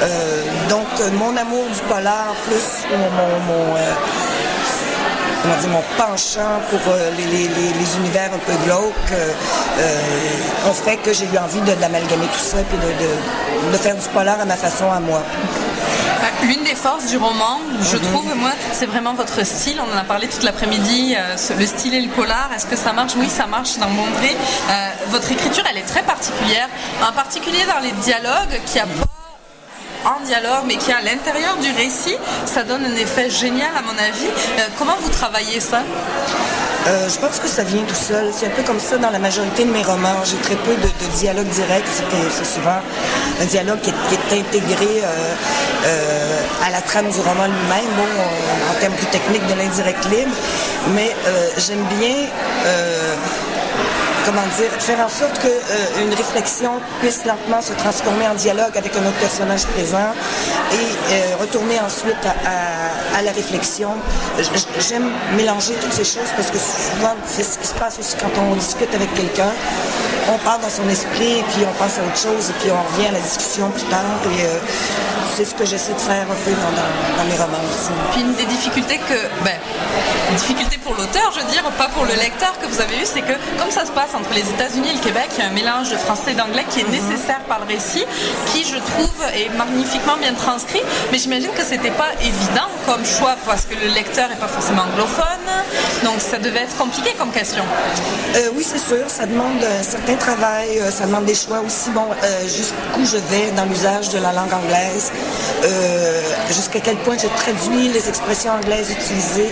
Euh, 0.00 0.44
donc, 0.68 0.86
euh, 1.00 1.10
mon 1.18 1.36
amour 1.36 1.64
du 1.74 1.80
polar, 1.92 2.32
plus 2.46 2.86
mon, 2.96 3.10
mon- 3.48 3.74
mon, 5.44 5.68
mon 5.72 5.82
penchant 5.98 6.60
pour 6.70 6.94
les, 7.16 7.96
univers 7.98 8.30
un 8.32 8.38
peu 8.38 8.52
glauques 8.64 9.12
ont 10.68 10.72
fait 10.74 10.96
que 10.98 11.12
j'ai 11.12 11.24
eu 11.24 11.38
envie 11.38 11.60
de, 11.62 11.72
l'amalgamer 11.80 12.26
tout 12.26 12.38
ça 12.38 12.58
de, 12.58 12.62
de, 12.62 13.72
de 13.72 13.76
faire 13.78 13.96
du 13.96 14.06
polar 14.14 14.40
à 14.40 14.44
ma 14.44 14.54
façon 14.54 14.92
à 14.92 15.00
moi. 15.00 15.22
L'une 16.42 16.64
des 16.64 16.74
forces 16.74 17.06
du 17.06 17.16
roman, 17.16 17.60
je 17.80 17.96
Mhm. 17.96 18.02
trouve, 18.02 18.34
moi, 18.36 18.50
c'est 18.72 18.86
vraiment 18.86 19.14
votre 19.14 19.44
style. 19.46 19.80
On 19.80 19.94
en 19.94 19.98
a 19.98 20.04
parlé 20.04 20.26
toute 20.28 20.42
l'après-midi, 20.42 21.14
euh, 21.16 21.36
le 21.58 21.66
style 21.66 21.94
et 21.94 22.00
le 22.00 22.08
polar. 22.08 22.50
Est-ce 22.54 22.66
que 22.66 22.76
ça 22.76 22.92
marche? 22.92 23.12
Oui, 23.16 23.28
ça 23.28 23.46
marche 23.46 23.76
dans 23.78 23.88
Bondré. 23.90 24.36
Euh, 24.70 24.90
votre 25.08 25.30
écriture, 25.30 25.64
elle 25.70 25.78
est 25.78 25.86
très 25.86 26.02
particulière, 26.02 26.68
en 27.08 27.12
particulier 27.12 27.64
dans 27.72 27.80
les 27.80 27.92
dialogues 27.92 28.60
qui 28.66 28.78
a 28.80 28.86
pas 28.86 29.06
en 30.16 30.20
dialogue, 30.26 30.64
mais 30.66 30.76
qui 30.76 30.90
est 30.90 30.94
à 30.94 31.00
l'intérieur 31.00 31.56
du 31.58 31.70
récit. 31.70 32.16
Ça 32.44 32.64
donne 32.64 32.84
un 32.84 32.96
effet 32.96 33.30
génial, 33.30 33.70
à 33.76 33.82
mon 33.82 33.96
avis. 33.96 34.26
Euh, 34.58 34.66
comment 34.78 34.96
vous 35.00 35.10
travaillez 35.10 35.60
ça? 35.60 35.82
Euh, 36.86 37.08
je 37.08 37.18
pense 37.18 37.38
que 37.38 37.46
ça 37.46 37.62
vient 37.62 37.82
tout 37.84 37.94
seul. 37.94 38.30
C'est 38.32 38.46
un 38.46 38.50
peu 38.50 38.62
comme 38.62 38.80
ça 38.80 38.98
dans 38.98 39.10
la 39.10 39.20
majorité 39.20 39.64
de 39.64 39.70
mes 39.70 39.82
romans. 39.82 40.24
J'ai 40.24 40.36
très 40.38 40.56
peu 40.56 40.74
de, 40.74 40.88
dialogue 41.18 41.46
direct. 41.48 41.86
C'est- 41.92 42.44
souvent 42.44 42.80
un 43.40 43.44
dialogue 43.44 43.80
qui 43.80 43.90
est, 43.90 44.38
intégré 44.40 45.00
euh, 45.02 45.34
euh, 45.86 46.66
à 46.66 46.70
la 46.70 46.80
trame 46.80 47.08
du 47.08 47.20
roman 47.20 47.46
lui-même, 47.46 47.90
bon, 47.96 48.08
en 48.70 48.80
termes 48.80 48.94
plus 48.94 49.06
techniques 49.06 49.46
de 49.46 49.54
l'indirect 49.54 50.04
libre. 50.10 50.34
Mais 50.94 51.14
j'aime 51.56 51.84
bien 51.98 52.26
comment 54.24 54.42
dire, 54.56 54.70
faire 54.78 55.04
en 55.04 55.08
sorte 55.08 55.38
qu'une 55.40 56.14
réflexion 56.14 56.72
puisse 57.00 57.24
lentement 57.24 57.60
se 57.60 57.72
transformer 57.72 58.28
en 58.28 58.34
dialogue 58.34 58.76
avec 58.76 58.94
un 58.96 59.06
autre 59.06 59.18
personnage 59.18 59.66
présent 59.66 60.12
et 60.72 61.12
euh, 61.12 61.36
retourner 61.40 61.80
ensuite 61.80 62.24
à, 62.26 63.22
la 63.22 63.32
réflexion. 63.32 63.90
J'aime 64.80 65.10
mélanger 65.36 65.74
toutes 65.74 65.92
ces 65.92 66.04
choses 66.04 66.30
parce 66.36 66.50
que 66.50 66.58
souvent, 66.58 67.14
c'est 67.26 67.44
ce 67.44 67.58
qui 67.58 67.66
se 67.66 67.74
passe 67.74 67.98
aussi 68.00 68.16
quand 68.16 68.30
on 68.40 68.56
discute 68.56 68.92
avec 68.94 69.12
quelqu'un. 69.14 69.52
On 70.32 70.38
part 70.38 70.58
dans 70.58 70.70
son 70.70 70.88
esprit, 70.88 71.42
puis 71.52 71.62
on 71.68 71.72
pense 71.82 71.98
à 71.98 72.02
autre 72.02 72.16
chose, 72.16 72.50
et 72.50 72.52
puis 72.60 72.70
on 72.70 72.94
revient 72.94 73.08
à 73.08 73.12
la 73.12 73.20
discussion 73.20 73.70
plus 73.70 73.84
tard. 73.84 74.18
Et 74.36 74.44
euh, 74.44 74.58
c'est 75.36 75.44
ce 75.44 75.54
que 75.54 75.64
j'essaie 75.64 75.94
de 75.94 76.00
faire 76.00 76.22
un 76.22 76.44
peu 76.44 76.50
dans 76.50 77.24
mes 77.24 77.36
romans 77.36 77.64
aussi. 77.68 77.90
Puis 78.12 78.20
une 78.22 78.34
des 78.34 78.44
difficultés 78.44 78.98
que, 78.98 79.44
ben, 79.44 79.58
difficulté 80.36 80.78
pour 80.78 80.94
l'auteur, 80.94 81.32
je 81.34 81.40
veux 81.40 81.50
dire, 81.50 81.62
pas 81.78 81.88
pour 81.88 82.04
le 82.04 82.14
lecteur 82.14 82.58
que 82.60 82.66
vous 82.66 82.80
avez 82.80 82.96
eu, 82.96 83.04
c'est 83.04 83.22
que 83.22 83.32
comme 83.58 83.70
ça 83.70 83.84
se 83.84 83.92
passe 83.92 84.11
entre 84.14 84.32
les 84.34 84.48
États-Unis 84.50 84.88
et 84.90 84.94
le 84.94 85.00
Québec, 85.00 85.28
il 85.36 85.40
y 85.40 85.42
a 85.42 85.48
un 85.48 85.52
mélange 85.52 85.90
de 85.90 85.96
français 85.96 86.32
et 86.32 86.34
d'anglais 86.34 86.64
qui 86.70 86.80
est 86.80 86.88
nécessaire 86.88 87.40
par 87.48 87.60
le 87.60 87.66
récit, 87.66 88.04
qui 88.52 88.64
je 88.64 88.76
trouve 88.76 89.24
est 89.34 89.48
magnifiquement 89.56 90.16
bien 90.16 90.34
transcrit. 90.34 90.80
Mais 91.10 91.18
j'imagine 91.18 91.50
que 91.50 91.62
c'était 91.62 91.90
pas 91.90 92.10
évident 92.20 92.68
comme 92.86 93.04
choix 93.04 93.36
parce 93.46 93.62
que 93.64 93.74
le 93.74 93.92
lecteur 93.94 94.30
est 94.30 94.36
pas 94.40 94.48
forcément 94.48 94.82
anglophone, 94.82 95.46
donc 96.04 96.20
ça 96.20 96.38
devait 96.38 96.62
être 96.62 96.76
compliqué 96.76 97.14
comme 97.18 97.30
question. 97.30 97.62
Euh, 98.36 98.48
oui, 98.56 98.64
c'est 98.68 98.78
sûr. 98.78 99.04
Ça 99.08 99.26
demande 99.26 99.62
un 99.62 99.82
certain 99.82 100.14
travail. 100.16 100.78
euh, 100.80 100.90
ça 100.90 101.06
demande 101.06 101.24
des 101.24 101.34
choix 101.34 101.60
aussi. 101.66 101.90
Bon, 101.90 102.06
euh, 102.22 102.42
jusqu'où 102.42 103.04
je 103.04 103.18
vais 103.18 103.50
dans 103.56 103.64
l'usage 103.64 104.08
de 104.10 104.18
la 104.18 104.32
langue 104.32 104.52
anglaise. 104.52 105.12
jusqu'à 106.48 106.80
quel 106.80 106.96
point 106.96 107.16
je 107.18 107.28
traduis 107.28 107.88
les 107.88 108.08
expressions 108.08 108.52
anglaises 108.52 108.90
utilisées. 108.90 109.50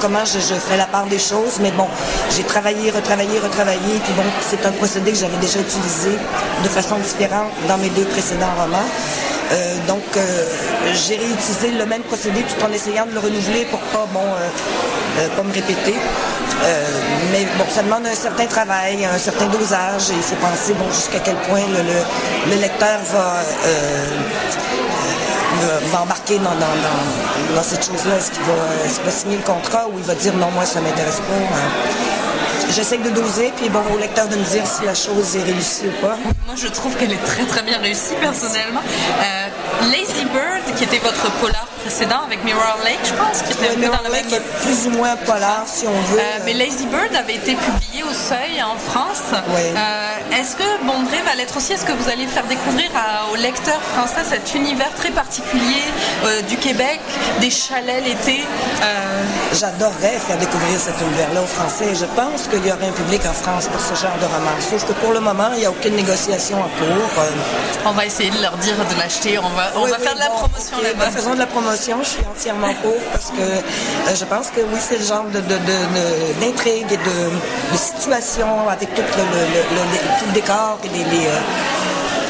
comment 0.00 0.24
je, 0.24 0.38
je 0.40 0.54
fais 0.54 0.76
la 0.76 0.86
part 0.86 1.06
des 1.06 1.18
choses. 1.18 1.58
Mais 1.60 1.70
bon, 1.70 1.86
j'ai 2.34 2.42
travaillé, 2.42 2.90
retravaillé, 2.90 3.38
retravaillé. 3.38 3.94
Puis 4.04 4.12
bon, 4.14 4.24
c'est 4.40 4.64
un 4.66 4.72
procédé 4.72 5.12
que 5.12 5.18
j'avais 5.18 5.36
déjà 5.38 5.60
utilisé 5.60 6.12
de 6.64 6.68
façon 6.68 6.96
différente 6.96 7.50
dans 7.68 7.78
mes 7.78 7.90
deux 7.90 8.04
précédents 8.04 8.54
romans. 8.58 8.88
Euh, 9.52 9.76
donc, 9.86 10.02
euh, 10.16 10.44
j'ai 10.92 11.16
réutilisé 11.16 11.70
le 11.70 11.86
même 11.86 12.02
procédé 12.02 12.40
tout 12.42 12.64
en 12.64 12.72
essayant 12.72 13.06
de 13.06 13.12
le 13.12 13.20
renouveler 13.20 13.64
pour 13.66 13.78
pas, 13.94 14.06
bon, 14.12 14.20
euh, 14.24 15.28
pas 15.36 15.42
me 15.42 15.52
répéter. 15.52 15.94
Mais 17.30 17.44
bon, 17.58 17.64
ça 17.72 17.82
demande 17.82 18.06
un 18.06 18.14
certain 18.14 18.46
travail, 18.46 19.04
un 19.04 19.18
certain 19.18 19.46
dosage, 19.46 20.10
et 20.10 20.14
il 20.14 20.22
faut 20.22 20.36
penser, 20.36 20.72
bon, 20.74 20.90
jusqu'à 20.90 21.20
quel 21.20 21.36
point 21.36 21.60
le, 21.70 21.82
le- 21.82 22.54
le 22.54 22.60
lecteur 22.60 22.98
va, 23.12 23.34
va, 25.92 26.00
embarquer 26.02 26.38
dans, 26.38 26.50
dans, 26.50 27.54
dans, 27.54 27.62
cette 27.62 27.84
chose-là. 27.84 28.16
Est-ce 28.18 28.30
qu'il 28.32 28.42
va, 28.42 28.54
va 29.04 29.10
signer 29.10 29.36
le 29.36 29.42
contrat 29.42 29.86
ou 29.88 29.98
il 29.98 30.04
va 30.04 30.14
dire 30.14 30.32
non, 30.34 30.50
moi, 30.54 30.64
ça 30.66 30.80
m'intéresse 30.80 31.16
pas. 31.20 31.56
hein? 31.56 32.25
J'essaie 32.74 32.98
de 32.98 33.10
doser, 33.10 33.52
puis 33.56 33.68
bon, 33.68 33.80
au 33.94 33.98
lecteur 33.98 34.28
de 34.28 34.36
me 34.36 34.44
dire 34.44 34.66
si 34.66 34.84
la 34.84 34.94
chose 34.94 35.36
est 35.36 35.42
réussie 35.42 35.86
ou 35.86 36.00
pas. 36.04 36.16
Moi, 36.46 36.54
je 36.56 36.66
trouve 36.68 36.94
qu'elle 36.96 37.12
est 37.12 37.24
très 37.24 37.44
très 37.44 37.62
bien 37.62 37.78
réussie 37.78 38.14
personnellement. 38.20 38.82
Euh, 38.82 39.48
Lazy 39.90 40.24
Bird, 40.26 40.55
qui 40.74 40.84
était 40.84 40.98
votre 40.98 41.30
polar 41.40 41.66
précédent 41.82 42.22
avec 42.26 42.42
Mirror 42.44 42.78
Lake, 42.84 42.98
je 43.04 43.12
pense, 43.14 43.42
qui 43.42 43.52
était 43.52 43.70
un 43.70 43.74
peu 43.74 43.86
dans 43.96 44.02
la 44.02 44.08
même 44.10 44.24
Lake 44.28 44.32
est 44.32 44.40
plus 44.62 44.86
ou 44.86 44.90
moins 44.90 45.14
polar, 45.16 45.62
si 45.66 45.86
on 45.86 45.92
veut. 46.12 46.18
Euh, 46.18 46.38
mais 46.44 46.52
Lazy 46.52 46.86
Bird 46.86 47.14
avait 47.14 47.36
été 47.36 47.54
publié 47.54 48.02
au 48.02 48.12
Seuil 48.12 48.60
en 48.62 48.76
France. 48.76 49.22
Ouais. 49.54 49.72
Euh, 49.76 50.38
Est-ce 50.40 50.56
que 50.56 50.84
Bondré 50.84 51.22
va 51.24 51.34
l'être 51.36 51.56
aussi? 51.56 51.72
Est-ce 51.74 51.84
que 51.84 51.92
vous 51.92 52.08
allez 52.10 52.26
faire 52.26 52.44
découvrir 52.46 52.90
à- 52.96 53.30
aux 53.32 53.36
lecteurs 53.36 53.80
français 53.94 54.22
cet 54.28 54.54
univers 54.54 54.92
très 54.96 55.10
particulier 55.10 55.82
euh, 56.24 56.42
du 56.42 56.56
Québec, 56.56 57.00
des 57.40 57.50
chalets 57.50 58.04
l'été? 58.04 58.42
J'adorerais 59.52 60.18
faire 60.18 60.36
découvrir 60.38 60.78
cet 60.78 61.00
univers-là 61.00 61.42
aux 61.42 61.46
Français. 61.46 61.94
Je 61.94 62.04
pense 62.06 62.48
qu'il 62.48 62.66
y 62.66 62.72
aurait 62.72 62.88
un 62.88 62.92
public 62.92 63.22
en 63.26 63.32
France 63.32 63.68
pour 63.68 63.80
ce 63.80 63.94
genre 63.94 64.16
de 64.20 64.26
roman. 64.26 64.50
Sauf 64.60 64.84
que 64.86 64.92
pour 64.94 65.12
le 65.12 65.20
moment, 65.20 65.48
il 65.54 65.60
n'y 65.60 65.66
a 65.66 65.70
aucune 65.70 65.94
négociation 65.94 66.58
en 66.58 66.68
cours. 66.78 67.24
On 67.86 67.92
va 67.92 68.04
essayer 68.06 68.30
de 68.30 68.42
leur 68.42 68.56
dire 68.58 68.74
de 68.76 68.98
l'acheter. 68.98 69.38
On 69.38 69.48
va, 69.50 69.70
on 69.76 69.84
oui, 69.84 69.90
va 69.90 69.96
oui, 69.98 70.04
faire 70.04 70.14
de 70.14 70.20
la 70.20 70.28
bon, 70.28 70.34
promotion 70.34 70.55
ok, 70.58 70.82
là-bas. 70.82 71.10
faisons 71.10 71.34
de 71.34 71.38
la 71.38 71.46
promotion, 71.46 71.98
je 72.02 72.08
suis 72.08 72.24
entièrement 72.26 72.72
pour 72.82 72.94
parce 73.12 73.30
que 73.30 73.40
euh, 73.40 74.14
je 74.14 74.24
pense 74.24 74.48
que 74.48 74.60
oui, 74.60 74.78
c'est 74.80 74.98
le 74.98 75.04
genre 75.04 75.24
de, 75.32 75.40
d'intrigue 76.40 76.86
et 76.90 76.96
de, 76.96 77.16
de 77.72 77.76
situation 77.76 78.68
avec 78.68 78.94
tout 78.94 79.02
le, 79.02 79.22
le- 79.22 79.46
le- 79.76 79.90
le- 79.92 80.18
tout 80.18 80.26
le 80.26 80.32
décor 80.32 80.78
et 80.84 80.88
les, 80.88 81.04
les, 81.04 81.26
euh, 81.26 81.30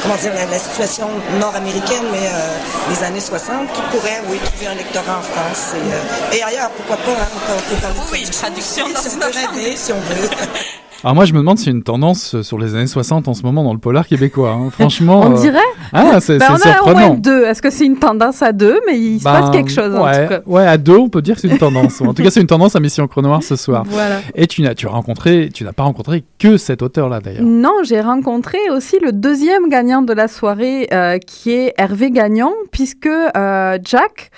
comment 0.03 0.15
dire, 0.15 0.33
la, 0.33 0.45
la 0.45 0.59
situation 0.59 1.09
nord-américaine, 1.39 2.03
mais 2.11 2.27
euh, 2.27 2.93
des 2.93 3.03
années 3.03 3.19
60, 3.19 3.71
qui 3.73 3.81
pourrait, 3.91 4.21
oui, 4.29 4.37
trouver 4.45 4.67
un 4.67 4.75
lectorat 4.75 5.17
en 5.19 5.21
France 5.23 5.73
et, 5.75 5.77
euh, 5.77 6.35
et 6.37 6.43
ailleurs, 6.43 6.69
pourquoi 6.71 6.97
pas, 6.97 7.11
hein, 7.21 7.27
on 7.35 7.39
peut- 7.39 7.53
on 7.57 7.75
peut 7.75 7.81
parler 7.81 7.95
de 7.99 8.11
Oui, 8.11 8.21
une 8.23 8.29
traduction 8.29 8.87
dans 8.89 8.99
si 9.01 9.07
on 9.09 9.11
une 9.13 9.19
peut 9.19 9.27
autre 9.27 9.41
langue. 9.41 9.55
rêver, 9.55 9.75
si 9.75 9.91
on 9.91 9.99
veut. 9.99 10.29
Alors 11.07 11.15
moi 11.15 11.23
je 11.23 11.31
me 11.31 11.37
demande 11.39 11.57
y 11.61 11.69
a 11.69 11.71
une 11.71 11.83
tendance 11.83 12.35
euh, 12.35 12.43
sur 12.43 12.57
les 12.57 12.75
années 12.75 12.85
60 12.85 13.29
en 13.29 13.33
ce 13.33 13.41
moment 13.43 13.63
dans 13.63 13.71
le 13.71 13.79
polar 13.79 14.05
québécois. 14.05 14.51
hein. 14.51 14.69
Franchement. 14.71 15.21
On 15.25 15.37
euh, 15.37 15.39
dirait 15.39 15.59
Ah, 15.93 16.19
c'est 16.19 16.37
Ben, 16.37 16.57
c'est 16.57 16.67
on 16.67 16.69
a 16.69 16.81
au 16.81 16.85
moins 16.87 16.95
surprenant. 16.95 17.13
deux. 17.13 17.45
Est-ce 17.45 17.61
que 17.61 17.69
c'est 17.69 17.85
une 17.85 17.95
tendance 17.97 18.41
à 18.41 18.51
deux 18.51 18.77
Mais 18.85 18.99
il 18.99 19.19
se 19.19 19.23
Ben, 19.23 19.31
passe 19.39 19.51
quelque 19.51 19.71
chose 19.71 19.95
en 19.95 20.03
ouais, 20.03 20.23
tout 20.27 20.29
cas. 20.33 20.41
Ouais, 20.45 20.67
à 20.67 20.77
deux, 20.77 20.97
on 20.97 21.07
peut 21.07 21.21
dire 21.21 21.35
que 21.35 21.41
c'est 21.43 21.47
une 21.47 21.57
tendance. 21.59 22.01
en 22.01 22.13
tout 22.13 22.21
cas, 22.23 22.29
c'est 22.29 22.41
une 22.41 22.47
tendance 22.47 22.75
à 22.75 22.81
Mission 22.81 23.07
Chrono 23.07 23.29
Noir 23.29 23.41
ce 23.41 23.55
soir. 23.55 23.85
Voilà. 23.87 24.17
Et 24.35 24.47
tu 24.47 24.61
n'as, 24.63 24.75
tu 24.75 24.85
as 24.85 24.89
rencontré, 24.89 25.49
tu 25.53 25.63
n'as 25.63 25.71
pas 25.71 25.83
rencontré 25.83 26.25
que 26.39 26.57
cet 26.57 26.81
auteur-là 26.81 27.21
d'ailleurs. 27.21 27.43
Non, 27.45 27.71
j'ai 27.83 28.01
rencontré 28.01 28.57
aussi 28.75 28.97
le 29.01 29.13
deuxième 29.13 29.69
gagnant 29.69 30.01
de 30.01 30.11
la 30.11 30.27
soirée, 30.27 30.89
euh, 30.91 31.19
qui 31.19 31.53
est 31.53 31.73
Hervé 31.77 32.11
Gagnon, 32.11 32.51
puisque 32.73 33.07
euh, 33.07 33.77
Jack, 33.81 34.29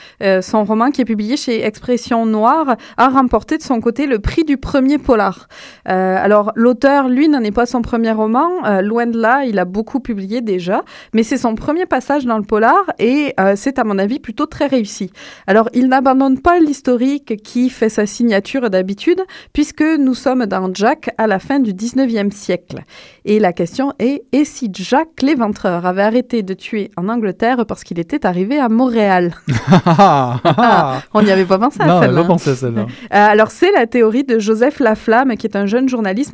son 0.43 0.65
roman 0.65 0.91
qui 0.91 1.01
est 1.01 1.05
publié 1.05 1.35
chez 1.35 1.65
Expression 1.65 2.27
Noire, 2.27 2.75
a 2.97 3.09
remporté 3.09 3.57
de 3.57 3.63
son 3.63 3.81
côté 3.81 4.05
le 4.05 4.19
prix 4.19 4.43
du 4.43 4.57
premier 4.57 4.99
polar. 4.99 5.47
Alors, 5.85 6.51
l'auteur, 6.59 7.07
lui, 7.07 7.29
n'en 7.29 7.41
est 7.41 7.51
pas 7.51 7.65
son 7.65 7.81
premier 7.81 8.11
roman. 8.11 8.47
euh, 8.65 8.81
loin 8.81 9.05
de 9.07 9.17
là, 9.17 9.45
il 9.45 9.57
a 9.59 9.65
beaucoup 9.65 9.99
publié 9.99 10.41
déjà, 10.41 10.83
mais 11.13 11.23
c'est 11.23 11.37
son 11.37 11.55
premier 11.55 11.85
passage 11.85 12.25
dans 12.25 12.37
le 12.37 12.43
polar 12.43 12.83
et 12.99 13.33
euh, 13.39 13.53
c'est, 13.55 13.79
à 13.79 13.83
mon 13.83 13.97
avis, 13.97 14.19
plutôt 14.19 14.45
très 14.45 14.67
réussi. 14.67 15.11
Alors, 15.47 15.69
il 15.73 15.87
n'abandonne 15.87 16.39
pas 16.39 16.59
l'historique 16.59 17.41
qui 17.43 17.69
fait 17.69 17.89
sa 17.89 18.05
signature 18.05 18.69
d'habitude, 18.69 19.21
puisque 19.53 19.81
nous 19.81 20.13
sommes 20.13 20.45
dans 20.45 20.69
Jack 20.73 21.09
à 21.17 21.27
la 21.27 21.39
fin 21.39 21.59
du 21.59 21.71
19e 21.73 22.31
siècle. 22.31 22.79
Et 23.25 23.39
la 23.39 23.53
question 23.53 23.93
est, 23.99 24.23
et 24.31 24.43
si 24.45 24.69
Jack 24.73 25.21
l'éventreur 25.21 25.85
avait 25.85 26.01
arrêté 26.01 26.43
de 26.43 26.53
tuer 26.53 26.91
en 26.97 27.07
Angleterre 27.09 27.65
parce 27.65 27.83
qu'il 27.83 27.99
était 27.99 28.25
arrivé 28.25 28.59
à 28.59 28.69
Montréal? 28.69 29.33
Ah, 29.85 31.01
On 31.13 31.21
n'y 31.21 31.31
avait 31.31 31.45
pas 31.45 31.57
pensé 31.57 31.81
à 31.81 31.85
non, 31.87 32.01
celle-là. 32.01 32.21
pas 32.21 32.27
pensé 32.27 32.49
à 32.51 32.55
celle-là. 32.55 32.81
Euh, 32.81 32.85
alors, 33.11 33.51
c'est 33.51 33.71
la 33.71 33.87
théorie 33.87 34.23
de 34.23 34.39
Joseph 34.39 34.79
Laflamme, 34.79 35.35
qui 35.37 35.47
est 35.47 35.55
un 35.55 35.65
jeune 35.65 35.87
journaliste 35.87 36.33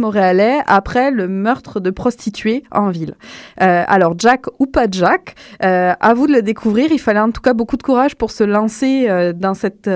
après 0.67 1.11
le 1.11 1.27
meurtre 1.27 1.79
de 1.79 1.89
prostituées 1.89 2.63
en 2.71 2.89
ville. 2.89 3.15
Euh, 3.61 3.83
alors, 3.87 4.13
Jack 4.17 4.45
ou 4.59 4.65
pas 4.65 4.85
Jack, 4.89 5.35
euh, 5.63 5.93
à 5.99 6.13
vous 6.13 6.27
de 6.27 6.33
le 6.33 6.41
découvrir. 6.41 6.91
Il 6.91 6.99
fallait 6.99 7.19
en 7.19 7.31
tout 7.31 7.41
cas 7.41 7.53
beaucoup 7.53 7.77
de 7.77 7.83
courage 7.83 8.15
pour 8.15 8.31
se 8.31 8.43
lancer 8.43 9.07
euh, 9.09 9.33
dans, 9.33 9.53
cette, 9.53 9.89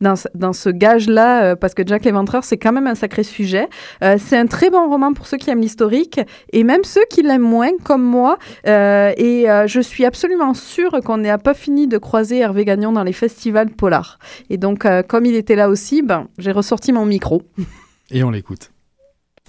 dans, 0.00 0.52
ce- 0.52 0.68
gage-là, 0.70 1.42
euh, 1.44 1.56
parce 1.56 1.74
que 1.74 1.82
Jack 1.86 2.04
l'Éventreur, 2.04 2.44
c'est 2.44 2.56
quand 2.56 2.72
même 2.72 2.86
un 2.86 2.94
sacré 2.94 3.22
sujet. 3.22 3.68
C'est 4.00 4.36
un 4.36 4.46
très 4.46 4.70
bon 4.70 4.88
roman 4.88 5.12
pour 5.12 5.26
ceux 5.26 5.36
qui 5.36 5.50
aiment 5.50 5.60
l'historique, 5.60 6.20
et 6.52 6.64
même 6.64 6.84
ceux 6.84 7.04
qui 7.10 7.22
l'aiment 7.22 7.42
moins, 7.42 7.70
comme 7.84 8.02
moi. 8.02 8.38
Et 8.64 9.46
je 9.66 9.80
suis 9.80 10.04
absolument 10.04 10.54
sûre 10.54 11.00
qu'on 11.04 11.18
n'a 11.18 11.38
pas 11.38 11.54
fini 11.54 11.86
de 11.86 11.98
croiser 11.98 12.38
Hervé 12.38 12.64
Gagnon 12.64 12.92
dans 12.92 13.04
les 13.04 13.12
festivals 13.12 13.70
polars. 13.70 14.18
Et 14.50 14.56
donc, 14.56 14.86
comme 15.08 15.26
il 15.26 15.34
était 15.34 15.56
là 15.56 15.68
aussi, 15.68 16.02
ben, 16.02 16.28
j'ai 16.38 16.52
ressorti 16.52 16.92
mon 16.92 17.04
micro. 17.04 17.42
Et 18.10 18.24
on 18.24 18.30
l'écoute. 18.30 18.71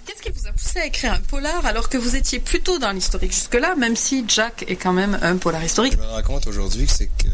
Qu'est-ce 0.04 0.22
qui 0.22 0.30
vous 0.30 0.46
a 0.46 0.52
poussé 0.52 0.80
à 0.80 0.86
écrire 0.86 1.12
un 1.12 1.20
polar 1.20 1.64
alors 1.64 1.88
que 1.88 1.96
vous 1.96 2.16
étiez 2.16 2.38
plutôt 2.38 2.78
dans 2.78 2.92
l'historique 2.92 3.32
jusque-là, 3.32 3.74
même 3.76 3.96
si 3.96 4.24
Jack 4.28 4.64
est 4.68 4.76
quand 4.76 4.92
même 4.92 5.18
un 5.22 5.36
polar 5.36 5.64
historique? 5.64 5.94
Je 5.94 5.98
me 5.98 6.06
rends 6.06 6.22
compte 6.22 6.46
aujourd'hui 6.46 6.86
que 6.86 6.92
c'est 6.92 7.06
que 7.06 7.28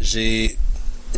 j'ai 0.00 0.56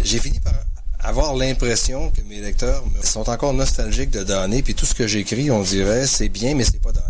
fini 0.02 0.38
par 0.41 0.55
avoir 1.00 1.35
l'impression 1.35 2.11
que 2.11 2.21
mes 2.23 2.41
lecteurs 2.41 2.85
sont 3.02 3.29
encore 3.29 3.52
nostalgiques 3.52 4.11
de 4.11 4.23
Donné, 4.23 4.62
puis 4.62 4.75
tout 4.75 4.87
ce 4.87 4.95
que 4.95 5.07
j'écris, 5.09 5.50
on 5.50 5.62
dirait, 5.62 6.07
c'est 6.07 6.29
bien, 6.29 6.55
mais 6.55 6.64
c'est 6.64 6.81
pas 6.81 6.93
Donné. 6.93 7.07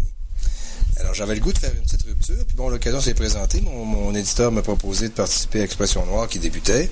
Alors, 0.99 1.15
j'avais 1.15 1.35
le 1.35 1.41
goût 1.41 1.53
de 1.53 1.59
faire 1.59 1.73
une 1.75 1.83
petite 1.83 2.03
rupture, 2.03 2.47
puis 2.47 2.57
bon, 2.57 2.69
l'occasion 2.69 3.01
s'est 3.01 3.15
présentée. 3.15 3.61
Mon, 3.61 3.85
mon 3.85 4.15
éditeur 4.15 4.53
m'a 4.53 4.63
proposé 4.63 5.09
de 5.09 5.13
participer 5.13 5.61
à 5.61 5.65
Expression 5.65 6.07
Noire 6.07 6.29
qui 6.29 6.39
débutait. 6.39 6.89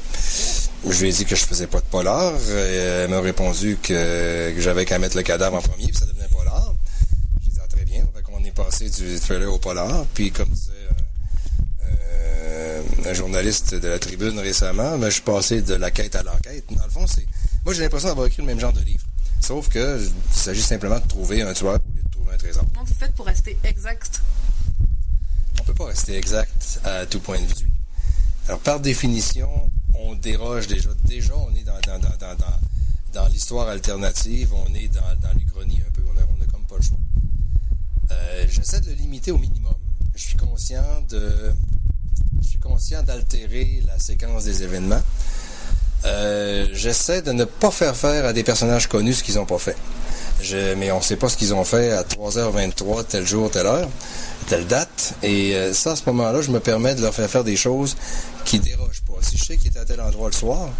Je 0.88 1.00
lui 1.00 1.10
ai 1.10 1.12
dit 1.12 1.24
que 1.24 1.36
je 1.36 1.44
faisais 1.44 1.66
pas 1.66 1.80
de 1.80 1.84
polar. 1.86 2.32
Euh, 2.48 3.04
Elle 3.04 3.10
m'a 3.10 3.20
répondu 3.20 3.78
que, 3.82 4.52
que 4.54 4.60
j'avais 4.60 4.84
qu'à 4.84 4.98
mettre 4.98 5.16
le 5.16 5.22
cadavre 5.22 5.56
en 5.56 5.62
premier, 5.62 5.86
puis 5.86 5.96
ça 5.96 6.06
devenait 6.06 6.28
polar. 6.28 6.74
J'ai 7.44 7.50
dit, 7.50 7.58
ah, 7.62 7.66
très 7.68 7.84
bien. 7.84 8.04
Fait 8.14 8.22
qu'on 8.22 8.42
est 8.42 8.54
passé 8.54 8.88
du 8.88 9.18
thriller 9.20 9.52
au 9.52 9.58
polar. 9.58 10.06
Puis, 10.14 10.30
comme 10.30 10.48
disait 10.48 10.72
euh, 11.84 12.82
un 13.04 13.12
journaliste 13.12 13.74
de 13.74 13.88
la 13.88 13.98
tribune 13.98 14.38
récemment, 14.38 14.96
ben, 14.98 15.08
je 15.08 15.14
suis 15.14 15.22
passé 15.22 15.60
de 15.60 15.74
la 15.74 15.90
quête 15.90 16.16
à 16.16 16.22
l'enquête. 16.22 16.64
Dans 16.70 16.84
le 16.84 16.90
fond, 16.90 17.06
c'est. 17.06 17.26
Moi, 17.64 17.74
j'ai 17.74 17.82
l'impression 17.82 18.08
d'avoir 18.08 18.26
écrit 18.26 18.40
le 18.42 18.46
même 18.46 18.60
genre 18.60 18.72
de 18.72 18.80
livre. 18.80 19.04
Sauf 19.40 19.68
que 19.68 20.00
il 20.02 20.34
s'agit 20.34 20.62
simplement 20.62 20.98
de 20.98 21.06
trouver 21.06 21.42
un 21.42 21.52
tueur 21.52 21.74
au 21.74 21.96
lieu 21.96 22.02
de 22.02 22.10
trouver 22.10 22.34
un 22.34 22.38
trésor. 22.38 22.64
Comment 22.72 22.84
vous 22.84 22.94
faites 22.94 23.14
pour 23.14 23.26
rester 23.26 23.58
exact? 23.64 24.22
On 25.60 25.64
peut 25.64 25.74
pas 25.74 25.86
rester 25.86 26.16
exact 26.16 26.80
à 26.84 27.04
tout 27.06 27.20
point 27.20 27.38
de 27.38 27.46
vue. 27.46 27.70
Alors, 28.48 28.60
par 28.60 28.80
définition, 28.80 29.48
on 30.06 30.14
déroge 30.14 30.66
déjà. 30.66 30.90
Déjà, 31.04 31.34
on 31.36 31.54
est 31.54 31.64
dans, 31.64 31.80
dans, 31.86 31.98
dans, 31.98 32.16
dans, 32.18 32.46
dans, 33.12 33.28
l'histoire 33.28 33.68
alternative, 33.68 34.52
on 34.54 34.74
est 34.74 34.88
dans, 34.88 35.28
dans 35.28 35.38
l'Uchronie 35.38 35.80
un 35.86 35.90
peu. 35.92 36.02
On 36.06 36.18
a, 36.18 36.22
on 36.22 36.42
a 36.42 36.46
comme 36.46 36.64
pas 36.64 36.76
le 36.76 36.82
choix. 36.82 36.98
Euh, 38.10 38.44
J'essaie 38.48 38.80
de 38.80 38.90
le 38.90 38.94
limiter 38.94 39.30
au 39.32 39.38
minimum. 39.38 39.74
Je 40.14 40.22
suis 40.22 40.36
conscient 40.36 41.04
de. 41.08 41.52
Je 42.42 42.48
suis 42.48 42.58
conscient 42.58 43.02
d'altérer 43.02 43.82
la 43.86 43.98
séquence 43.98 44.44
des 44.44 44.62
événements. 44.62 45.02
Euh, 46.06 46.66
J'essaie 46.72 47.22
de 47.22 47.32
ne 47.32 47.44
pas 47.44 47.70
faire 47.70 47.96
faire 47.96 48.24
à 48.24 48.32
des 48.32 48.42
personnages 48.42 48.88
connus 48.88 49.14
ce 49.14 49.22
qu'ils 49.22 49.34
n'ont 49.36 49.46
pas 49.46 49.58
fait. 49.58 49.76
Mais 50.76 50.90
on 50.90 50.98
ne 50.98 51.02
sait 51.02 51.16
pas 51.16 51.28
ce 51.28 51.36
qu'ils 51.36 51.52
ont 51.52 51.64
fait 51.64 51.92
à 51.92 52.02
3h23, 52.02 53.04
tel 53.04 53.26
jour, 53.26 53.50
telle 53.50 53.66
heure, 53.66 53.88
telle 54.46 54.66
date. 54.66 55.14
Et 55.22 55.54
euh, 55.54 55.74
ça, 55.74 55.92
à 55.92 55.96
ce 55.96 56.02
moment-là, 56.06 56.40
je 56.40 56.50
me 56.50 56.60
permets 56.60 56.94
de 56.94 57.02
leur 57.02 57.14
faire 57.14 57.28
faire 57.28 57.44
des 57.44 57.56
choses 57.56 57.96
qui 58.46 58.58
dérogent. 58.58 58.89
Si 59.22 59.36
je 59.36 59.44
sais 59.44 59.56
qu'ils 59.56 59.68
étaient 59.68 59.78
à 59.80 59.84
tel 59.84 60.00
endroit 60.00 60.28
le 60.28 60.34
soir, 60.34 60.70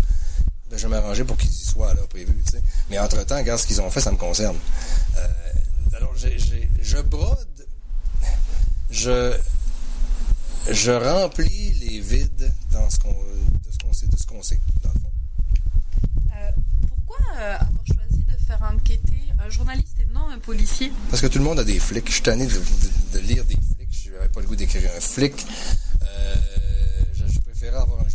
ben, 0.71 0.77
je 0.79 0.83
vais 0.87 0.89
m'arranger 0.89 1.25
pour 1.25 1.37
qu'ils 1.37 1.51
y 1.51 1.65
soient 1.65 1.91
à 1.91 1.95
l'heure 1.95 2.09
prévue. 2.09 2.35
tu 2.45 2.53
sais. 2.53 2.63
Mais 2.91 2.99
entre-temps, 2.99 3.37
regarde 3.37 3.61
ce 3.61 3.67
qu'ils 3.67 3.81
ont 3.81 3.91
fait, 3.91 4.01
ça 4.01 4.11
me 4.13 4.17
concerne. 4.17 4.57
Euh, 5.17 5.27
alors, 5.97 6.15
je 6.17 7.01
brode, 7.03 7.67
je, 8.91 9.37
je 10.71 10.91
remplis 10.91 11.73
les 11.81 12.01
vides 12.01 12.53
dans 12.73 12.89
ce 12.91 12.99
qu'on, 12.99 13.11
de 13.13 13.73
ce 13.73 13.79
qu'on 13.79 13.93
sait, 13.93 14.07
de 14.07 14.17
ce 14.17 14.27
qu'on 14.27 14.43
sait, 14.43 14.61
dans 14.83 14.91
le 14.93 15.01
fond. 15.01 15.11
Euh, 16.35 16.51
Pourquoi 16.89 17.25
euh, 17.39 17.55
avoir 17.57 17.85
choisi 17.87 18.23
de 18.25 18.45
faire 18.47 18.63
enquêter 18.63 19.23
un 19.45 19.49
journaliste 19.51 19.97
et 20.01 20.07
non 20.13 20.29
un 20.29 20.39
policier? 20.39 20.93
Parce 21.11 21.21
que 21.23 21.27
tout 21.29 21.39
le 21.39 21.45
monde 21.45 21.59
a 21.61 21.65
des 21.65 21.79
flics. 21.79 22.07
Je 22.09 22.13
suis 22.15 22.23
tanné 22.23 22.47
de, 22.47 22.53
de- 22.53 23.13
de 23.15 23.19
lire 23.21 23.45
des 23.45 23.55
flics. 23.55 23.89
Je 24.07 24.11
n'avais 24.13 24.29
pas 24.29 24.41
le 24.41 24.47
goût 24.47 24.57
d'écrire 24.57 24.91
un 24.97 25.01
flic. 25.01 25.47
Euh, 26.03 26.35
je, 27.15 27.33
je 27.33 27.39
préférais 27.41 27.77
avoir 27.79 28.01
un 28.05 28.09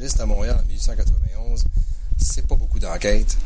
journaliste 0.00 0.20
à 0.20 0.26
Montréal 0.26 0.56
en 0.58 0.66
1891, 0.66 1.64
c'est 2.16 2.46
pas 2.46 2.54
beaucoup 2.54 2.78
d'enquêtes. 2.78 3.36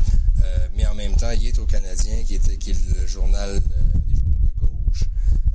Euh, 0.45 0.69
mais 0.77 0.87
en 0.87 0.95
même 0.95 1.17
temps, 1.17 1.31
il 1.33 1.49
est 1.49 1.59
au 1.59 1.67
Canadien, 1.67 2.23
qui, 2.25 2.37
était, 2.37 2.57
qui 2.57 2.71
est 2.71 2.95
le 2.95 3.07
journal 3.09 3.51
euh, 3.51 3.61
des 4.07 4.15
journaux 4.15 4.39
de 4.45 4.67
gauche. 4.87 5.03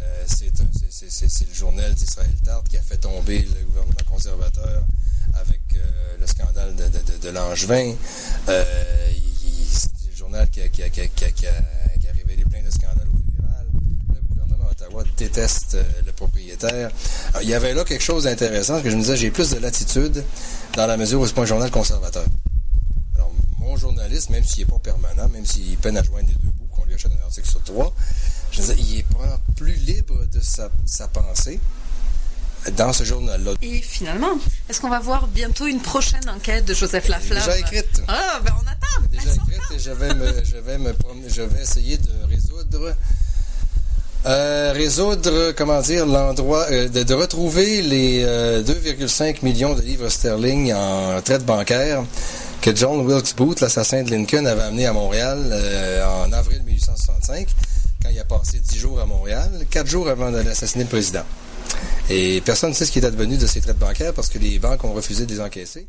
Euh, 0.01 0.25
c'est 0.27 1.47
le 1.47 1.53
journal 1.53 1.93
d'Israël 1.93 2.33
Tarte 2.43 2.67
qui 2.67 2.75
a 2.75 2.81
fait 2.81 2.97
tomber 2.97 3.39
le 3.39 3.65
gouvernement 3.67 3.95
conservateur 4.11 4.85
avec 5.35 5.61
euh, 5.75 6.17
le 6.19 6.27
scandale 6.27 6.75
de, 6.75 6.83
de, 6.83 7.17
de, 7.21 7.29
Langevin. 7.29 7.93
C'est 8.45 10.09
le 10.09 10.15
journal 10.17 10.49
qui 10.49 10.61
a, 10.61 10.67
qui, 10.67 10.83
a, 10.83 10.89
qui, 10.89 10.99
a, 11.01 11.07
qui, 11.07 11.47
a, 11.47 12.11
révélé 12.13 12.43
plein 12.43 12.61
de 12.61 12.71
scandales 12.71 13.07
au 13.07 13.17
fédéral. 13.31 13.67
Le 14.13 14.21
gouvernement 14.27 14.65
d'Ottawa 14.67 15.03
déteste 15.15 15.77
le 16.05 16.11
Alors, 16.63 16.91
il 17.41 17.49
y 17.49 17.53
avait 17.53 17.73
là 17.73 17.83
quelque 17.83 18.03
chose 18.03 18.23
d'intéressant, 18.23 18.73
parce 18.73 18.83
que 18.83 18.89
je 18.89 18.95
me 18.95 19.01
disais, 19.01 19.15
j'ai 19.15 19.31
plus 19.31 19.51
de 19.51 19.59
latitude 19.59 20.23
dans 20.75 20.87
la 20.87 20.97
mesure 20.97 21.21
où 21.21 21.27
c'est 21.27 21.33
pas 21.33 21.43
un 21.43 21.45
journal 21.45 21.71
conservateur. 21.71 22.25
Alors, 23.15 23.31
mon 23.59 23.75
journaliste, 23.77 24.29
même 24.29 24.43
s'il 24.43 24.65
n'est 24.65 24.71
pas 24.71 24.79
permanent, 24.79 25.27
même 25.29 25.45
s'il 25.45 25.77
peine 25.77 25.97
à 25.97 26.03
joindre 26.03 26.27
les 26.27 26.35
deux 26.35 26.51
bouts, 26.53 26.67
qu'on 26.75 26.85
lui 26.85 26.93
achète 26.93 27.11
un 27.11 27.25
article 27.25 27.49
sur 27.49 27.63
trois, 27.63 27.93
je 28.51 28.61
me 28.61 28.67
disais, 28.67 28.79
il 28.79 28.99
est 28.99 29.05
plus 29.55 29.73
libre 29.73 30.25
de 30.31 30.39
sa, 30.41 30.69
sa 30.85 31.07
pensée 31.07 31.59
dans 32.75 32.93
ce 32.93 33.03
journal-là. 33.03 33.51
Et 33.61 33.81
finalement, 33.81 34.37
est-ce 34.67 34.81
qu'on 34.81 34.89
va 34.89 34.99
voir 34.99 35.27
bientôt 35.27 35.65
une 35.67 35.81
prochaine 35.81 36.27
enquête 36.29 36.65
de 36.65 36.73
Joseph 36.73 37.07
Laflamme? 37.07 37.39
Déjà 37.39 37.57
écrite. 37.57 38.01
Ah, 38.07 38.39
ben 38.43 38.53
on 38.61 38.67
attend. 38.67 39.07
déjà 39.09 39.31
écrite 39.33 39.61
et 39.75 39.79
je 39.79 39.91
vais 39.91 40.13
me, 40.13 40.43
je 40.43 40.57
vais 40.57 40.77
me 40.77 40.93
je 41.27 41.41
vais 41.41 41.61
essayer 41.61 41.97
de 41.97 42.11
résoudre 42.27 42.95
euh, 44.25 44.73
résoudre 44.75 45.53
comment 45.55 45.81
dire 45.81 46.05
l'endroit 46.05 46.65
euh, 46.71 46.89
de, 46.89 47.13
retrouver 47.13 47.81
les 47.81 48.21
euh, 48.23 48.61
2,5 48.63 49.43
millions 49.43 49.73
de 49.73 49.81
livres 49.81 50.09
sterling 50.09 50.73
en 50.73 51.21
traite 51.21 51.45
bancaire 51.45 52.03
que 52.61 52.75
John 52.75 53.05
Wilkes 53.05 53.35
Booth, 53.37 53.61
l'assassin 53.61 54.03
de 54.03 54.11
Lincoln, 54.11 54.45
avait 54.45 54.63
amené 54.63 54.85
à 54.85 54.93
Montréal 54.93 55.39
euh, 55.51 56.25
en 56.25 56.33
avril 56.33 56.61
1865 56.65 57.47
quand 58.03 58.09
il 58.09 58.19
a 58.19 58.25
passé 58.25 58.59
10 58.59 58.77
jours 58.77 58.99
à 58.99 59.05
Montréal, 59.05 59.49
4 59.69 59.87
jours 59.87 60.09
avant 60.09 60.31
d'aller 60.31 60.49
assassiner 60.49 60.83
le 60.83 60.89
président. 60.89 61.23
Et 62.09 62.41
personne 62.41 62.71
ne 62.71 62.75
sait 62.75 62.85
ce 62.85 62.91
qui 62.91 62.99
est 62.99 63.05
advenu 63.05 63.37
de 63.37 63.47
ces 63.47 63.61
traites 63.61 63.77
bancaires 63.77 64.13
parce 64.13 64.29
que 64.29 64.39
les 64.39 64.59
banques 64.59 64.83
ont 64.83 64.93
refusé 64.93 65.25
de 65.25 65.31
les 65.31 65.39
encaisser. 65.39 65.87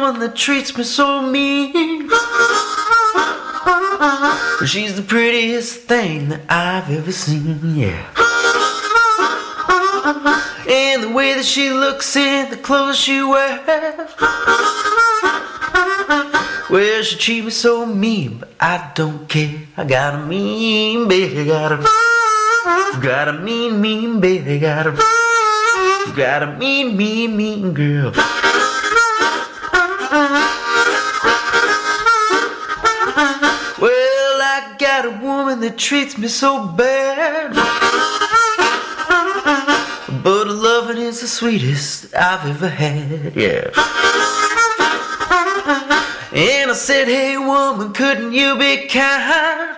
Woman 0.00 0.20
that 0.20 0.36
treats 0.36 0.76
me 0.76 0.84
so 0.84 1.22
mean. 1.22 2.08
She's 4.66 4.94
the 4.94 5.04
prettiest 5.06 5.82
thing 5.82 6.28
that 6.28 6.42
I've 6.48 6.90
ever 6.90 7.12
seen, 7.12 7.76
yeah. 7.76 8.04
And 10.68 11.02
the 11.02 11.10
way 11.10 11.34
that 11.34 11.44
she 11.44 11.70
looks 11.70 12.14
in 12.14 12.50
the 12.50 12.56
clothes 12.56 12.98
she 12.98 13.22
wears. 13.22 13.60
Well, 16.68 17.02
she 17.02 17.16
treat 17.16 17.44
me 17.44 17.50
so 17.50 17.86
mean, 17.86 18.38
but 18.38 18.50
I 18.60 18.92
don't 18.94 19.28
care. 19.28 19.60
I 19.76 19.84
got 19.84 20.14
a 20.14 20.26
mean 20.26 21.08
baby, 21.08 21.46
got 21.46 21.72
a, 21.72 21.76
got 23.00 23.28
a 23.28 23.32
mean, 23.32 23.80
mean 23.80 24.20
baby, 24.20 24.58
got 24.58 24.86
a, 24.88 24.92
got 26.14 26.42
a 26.42 26.56
mean, 26.58 26.96
mean, 26.96 27.36
mean 27.36 27.72
girl. 27.72 28.12
That 35.66 35.76
treats 35.76 36.16
me 36.16 36.28
so 36.28 36.68
bad. 36.68 37.52
But 40.22 40.46
loving 40.46 40.98
is 40.98 41.22
the 41.22 41.26
sweetest 41.26 42.14
I've 42.14 42.46
ever 42.46 42.68
had, 42.68 43.34
yeah. 43.34 43.70
And 46.32 46.70
I 46.70 46.74
said, 46.74 47.08
hey 47.08 47.36
woman, 47.36 47.92
couldn't 47.92 48.32
you 48.32 48.56
be 48.56 48.86
kind? 48.86 49.74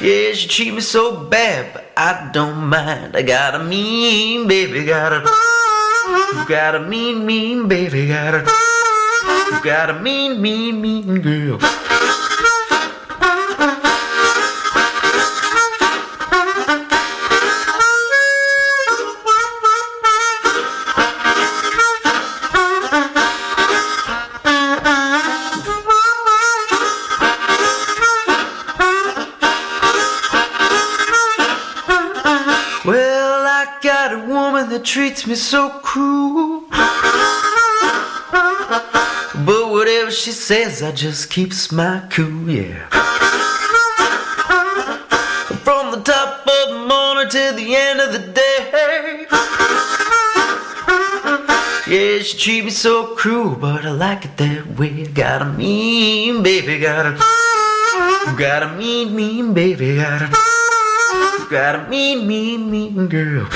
Yeah, 0.00 0.32
she 0.32 0.48
treat 0.48 0.72
me 0.72 0.80
so 0.80 1.24
bad, 1.24 1.74
but 1.74 1.92
I 1.98 2.30
don't 2.32 2.66
mind. 2.66 3.14
I 3.14 3.20
got 3.20 3.54
a 3.54 3.62
mean 3.62 4.48
baby, 4.48 4.86
got 4.86 5.12
a, 5.12 5.20
got 6.48 6.74
a 6.76 6.80
mean, 6.80 7.26
mean 7.26 7.68
baby, 7.68 8.08
got 8.08 8.34
a, 8.36 8.42
got 9.62 9.90
a 9.90 10.00
mean, 10.00 10.40
mean, 10.40 10.80
mean 10.80 11.20
girl. 11.20 11.58
That 34.78 34.84
treats 34.84 35.26
me 35.26 35.34
so 35.34 35.70
cruel. 35.82 36.62
But 39.44 39.70
whatever 39.72 40.10
she 40.10 40.30
says, 40.30 40.82
I 40.82 40.92
just 40.92 41.30
keeps 41.30 41.72
my 41.72 42.06
cool, 42.10 42.48
yeah. 42.48 42.88
From 45.64 45.90
the 45.90 46.00
top 46.04 46.46
of 46.46 46.68
the 46.70 46.86
morning 46.86 47.28
to 47.28 47.52
the 47.56 47.74
end 47.74 48.00
of 48.00 48.12
the 48.12 48.20
day. 48.32 49.26
Yeah, 51.88 52.22
she 52.22 52.38
treat 52.38 52.64
me 52.64 52.70
so 52.70 53.16
cruel, 53.16 53.56
but 53.56 53.84
I 53.84 53.90
like 53.90 54.26
it 54.26 54.36
that 54.36 54.78
way. 54.78 55.06
Got 55.06 55.42
a 55.42 55.46
mean 55.46 56.42
baby, 56.42 56.78
got 56.78 57.06
a, 57.06 57.12
got 58.36 58.62
a 58.62 58.76
mean, 58.76 59.16
mean 59.16 59.54
baby, 59.54 59.96
got 59.96 60.22
a, 60.22 60.28
got 61.50 61.74
a 61.74 61.88
mean, 61.88 62.28
mean, 62.28 62.70
mean 62.70 63.08
girl. 63.08 63.48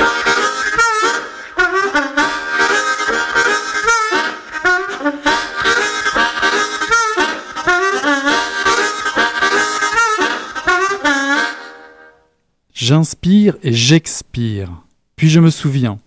J'inspire 12.83 13.55
et 13.63 13.73
j'expire. 13.73 14.69
Puis 15.15 15.31
je 15.31 15.39
me 15.39 15.51
souviens. 15.51 16.01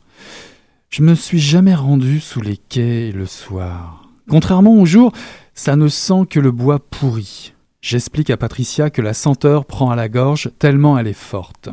Je 0.89 1.03
me 1.03 1.15
suis 1.15 1.39
jamais 1.39 1.73
rendu 1.73 2.19
sous 2.19 2.41
les 2.41 2.57
quais 2.57 3.13
le 3.13 3.27
soir. 3.27 4.09
Contrairement 4.29 4.73
au 4.73 4.85
jour, 4.85 5.13
ça 5.53 5.77
ne 5.77 5.87
sent 5.87 6.25
que 6.29 6.41
le 6.41 6.51
bois 6.51 6.79
pourri. 6.79 7.53
J'explique 7.79 8.29
à 8.29 8.35
Patricia 8.35 8.89
que 8.89 9.01
la 9.01 9.13
senteur 9.13 9.63
prend 9.63 9.89
à 9.89 9.95
la 9.95 10.09
gorge 10.09 10.51
tellement 10.59 10.99
elle 10.99 11.07
est 11.07 11.13
forte. 11.13 11.69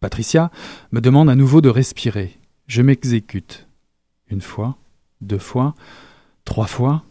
Patricia 0.00 0.50
me 0.92 1.02
demande 1.02 1.28
à 1.28 1.34
nouveau 1.34 1.60
de 1.60 1.68
respirer. 1.68 2.38
Je 2.68 2.80
m'exécute. 2.80 3.66
Une 4.30 4.40
fois, 4.40 4.78
deux 5.20 5.36
fois, 5.36 5.74
trois 6.46 6.66
fois, 6.66 7.02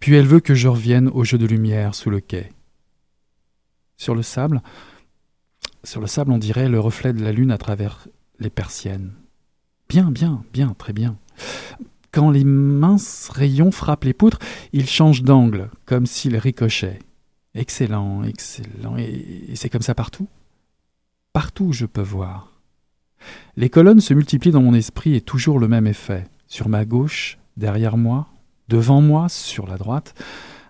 puis 0.00 0.16
elle 0.16 0.26
veut 0.26 0.40
que 0.40 0.54
je 0.54 0.66
revienne 0.66 1.08
au 1.14 1.22
jeu 1.22 1.38
de 1.38 1.46
lumière 1.46 1.94
sous 1.94 2.10
le 2.10 2.18
quai. 2.18 2.50
Sur 3.96 4.16
le 4.16 4.22
sable, 4.22 4.60
sur 5.84 6.00
le 6.00 6.06
sable, 6.06 6.32
on 6.32 6.38
dirait 6.38 6.68
le 6.68 6.80
reflet 6.80 7.12
de 7.12 7.22
la 7.22 7.32
lune 7.32 7.50
à 7.50 7.58
travers 7.58 8.06
les 8.38 8.50
persiennes. 8.50 9.12
Bien, 9.88 10.10
bien, 10.10 10.44
bien, 10.52 10.74
très 10.78 10.92
bien. 10.92 11.16
Quand 12.12 12.30
les 12.30 12.44
minces 12.44 13.28
rayons 13.28 13.70
frappent 13.70 14.04
les 14.04 14.14
poutres, 14.14 14.38
ils 14.72 14.88
changent 14.88 15.22
d'angle, 15.22 15.70
comme 15.86 16.06
s'ils 16.06 16.36
ricochaient. 16.36 16.98
Excellent, 17.54 18.22
excellent. 18.24 18.96
Et, 18.96 19.46
et 19.48 19.56
c'est 19.56 19.68
comme 19.68 19.82
ça 19.82 19.94
partout? 19.94 20.28
Partout 21.32 21.72
je 21.72 21.86
peux 21.86 22.00
voir. 22.02 22.60
Les 23.56 23.68
colonnes 23.68 24.00
se 24.00 24.14
multiplient 24.14 24.50
dans 24.50 24.62
mon 24.62 24.74
esprit 24.74 25.14
et 25.14 25.20
toujours 25.20 25.58
le 25.58 25.68
même 25.68 25.86
effet. 25.86 26.26
Sur 26.46 26.68
ma 26.68 26.84
gauche, 26.84 27.38
derrière 27.56 27.96
moi, 27.96 28.28
devant 28.68 29.00
moi, 29.00 29.28
sur 29.28 29.66
la 29.66 29.76
droite. 29.76 30.14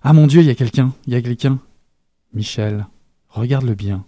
Ah 0.03 0.12
mon 0.12 0.27
Dieu, 0.27 0.40
il 0.40 0.46
y 0.46 0.51
a 0.51 0.55
quelqu'un, 0.55 0.92
il 1.07 1.12
y 1.12 1.16
a 1.16 1.23
quelqu'un. 1.23 1.59
Michel, 2.33 2.87
regarde-le 3.29 3.75
bien. 3.75 4.05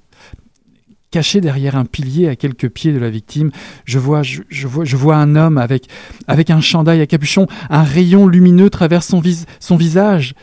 Caché 1.12 1.40
derrière 1.42 1.76
un 1.76 1.84
pilier 1.84 2.26
à 2.28 2.36
quelques 2.36 2.68
pieds 2.70 2.92
de 2.92 2.98
la 2.98 3.10
victime, 3.10 3.50
je 3.84 3.98
vois, 4.00 4.22
je, 4.22 4.40
je 4.48 4.66
vois, 4.66 4.84
je 4.84 4.96
vois 4.96 5.16
un 5.16 5.36
homme 5.36 5.58
avec, 5.58 5.86
avec 6.26 6.48
un 6.50 6.60
chandail 6.62 7.00
à 7.02 7.06
capuchon, 7.06 7.46
un 7.70 7.82
rayon 7.84 8.26
lumineux 8.26 8.70
traverse 8.70 9.06
son, 9.08 9.20
vis- 9.20 9.44
son 9.60 9.76
visage. 9.76 10.34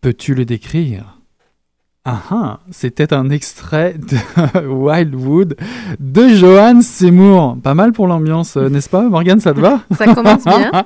Peux-tu 0.00 0.34
le 0.34 0.44
décrire? 0.46 1.20
Ah 2.06 2.22
ah, 2.30 2.60
c'était 2.70 3.12
un 3.14 3.28
extrait 3.30 3.94
de 3.98 4.66
Wildwood 4.66 5.56
de 6.00 6.28
Johan 6.28 6.80
Seymour. 6.80 7.56
Pas 7.62 7.74
mal 7.74 7.92
pour 7.92 8.06
l'ambiance, 8.06 8.56
euh, 8.56 8.68
n'est-ce 8.68 8.88
pas, 8.90 9.02
Morgane, 9.08 9.40
ça 9.40 9.52
te 9.54 9.60
va? 9.60 9.80
Ça 9.96 10.12
commence 10.14 10.44
bien. 10.44 10.70